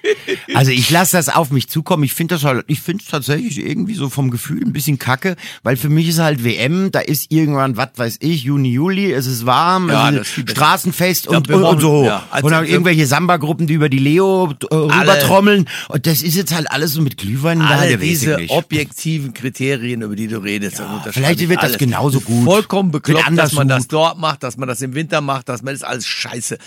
Also 0.53 0.71
ich 0.71 0.89
lasse 0.89 1.17
das 1.17 1.29
auf 1.29 1.51
mich 1.51 1.69
zukommen. 1.69 2.03
Ich 2.03 2.13
finde 2.13 2.35
das 2.35 2.43
halt, 2.43 2.63
ich 2.67 2.79
finde 2.81 3.03
es 3.03 3.09
tatsächlich 3.09 3.57
irgendwie 3.59 3.93
so 3.95 4.09
vom 4.09 4.29
Gefühl 4.31 4.61
ein 4.63 4.73
bisschen 4.73 4.99
kacke, 4.99 5.35
weil 5.63 5.77
für 5.77 5.89
mich 5.89 6.07
ist 6.07 6.19
halt 6.19 6.43
WM, 6.43 6.91
da 6.91 6.99
ist 6.99 7.31
irgendwann, 7.31 7.77
was 7.77 7.89
weiß 7.95 8.17
ich, 8.21 8.43
Juni, 8.43 8.69
Juli, 8.71 9.11
es 9.11 9.25
ist 9.27 9.45
warm, 9.45 9.89
Ja, 9.89 10.09
es 10.11 10.37
ist 10.37 10.49
das. 10.49 10.51
Straßenfest 10.55 11.25
Ja, 11.25 11.37
und, 11.37 11.49
und, 11.49 11.61
brauchen- 11.61 11.79
so. 11.79 12.03
ja, 12.05 12.23
also 12.31 12.45
und 12.47 12.51
dann 12.53 12.65
irgendwelche 12.65 13.05
Samba-Gruppen, 13.05 13.67
die 13.67 13.73
über 13.73 13.89
die 13.89 13.99
Leo 13.99 14.53
äh, 14.69 14.75
rübertrommeln. 14.75 15.67
Und 15.89 16.05
das 16.07 16.21
ist 16.21 16.35
jetzt 16.35 16.53
halt 16.53 16.69
alles 16.71 16.93
so 16.93 17.01
mit 17.01 17.17
Glühwein 17.17 17.61
alle 17.61 17.93
ich 17.93 17.99
diese 17.99 18.37
objektiven 18.49 19.33
Kriterien, 19.33 20.01
über 20.01 20.15
die 20.15 20.27
du 20.27 20.37
redest. 20.39 20.79
und 20.79 20.85
unterschreibe 20.87 21.13
vielleicht 21.13 21.41
ich 21.41 21.49
wird 21.49 21.59
das 21.59 21.65
alles. 21.69 21.77
genauso 21.77 22.19
gut. 22.21 22.43
Vollkommen 22.45 22.91
bekloppt, 22.91 23.37
dass 23.37 23.53
man 23.53 23.67
das 23.67 23.87
dort 23.87 24.17
macht, 24.17 24.43
dass 24.43 24.57
man 24.57 24.67
das 24.67 24.81
im 24.81 24.93
Winter 24.93 25.21
macht, 25.21 25.49
dass 25.49 25.61
man 25.61 25.73
das 25.73 25.83
alles 25.83 26.05
scheiße. 26.07 26.57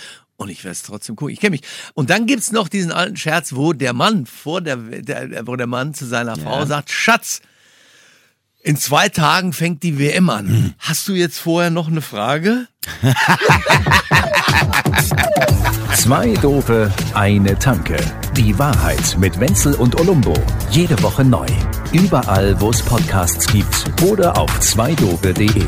Und 0.41 0.49
ich 0.49 0.65
werde 0.65 0.73
es 0.73 0.83
trotzdem 0.83 1.17
gucken. 1.17 1.35
Ich 1.35 1.41
kenne 1.41 1.51
mich. 1.51 1.61
Und 1.93 2.09
dann 2.09 2.25
gibt's 2.25 2.51
noch 2.51 2.69
diesen 2.69 2.93
alten 2.93 3.19
Scherz, 3.19 3.53
wo 3.55 3.75
der 3.75 3.93
Mann 3.93 4.25
vor 4.25 4.63
der, 4.63 4.77
der 4.77 5.47
wo 5.47 5.55
der 5.55 5.67
Mann 5.67 5.93
zu 5.93 6.07
seiner 6.07 6.35
Frau 6.37 6.65
sagt, 6.65 6.89
Schatz, 6.91 7.43
in 8.63 8.79
zwei 8.79 9.11
Tagen 9.11 9.53
fängt 9.53 9.83
die 9.83 9.99
WM 9.99 10.31
an. 10.31 10.49
Hm. 10.49 10.73
Hast 10.79 11.07
du 11.09 11.13
jetzt 11.13 11.39
vorher 11.41 11.69
noch 11.69 11.89
eine 11.89 12.01
Frage? 12.01 12.69
Zwei 15.95 16.33
Dope, 16.35 16.91
eine 17.13 17.59
Tanke. 17.59 17.99
Die 18.35 18.59
Wahrheit 18.59 19.19
mit 19.19 19.39
Wenzel 19.39 19.75
und 19.75 20.01
Olumbo. 20.01 20.33
Jede 20.71 21.03
Woche 21.03 21.23
neu. 21.23 21.47
Überall, 21.93 22.59
wo 22.63 22.71
es 22.71 22.81
Podcasts 22.81 23.47
gibt 23.47 23.85
oder 24.03 24.39
auf 24.39 24.61
zweidope.de. 24.61 25.67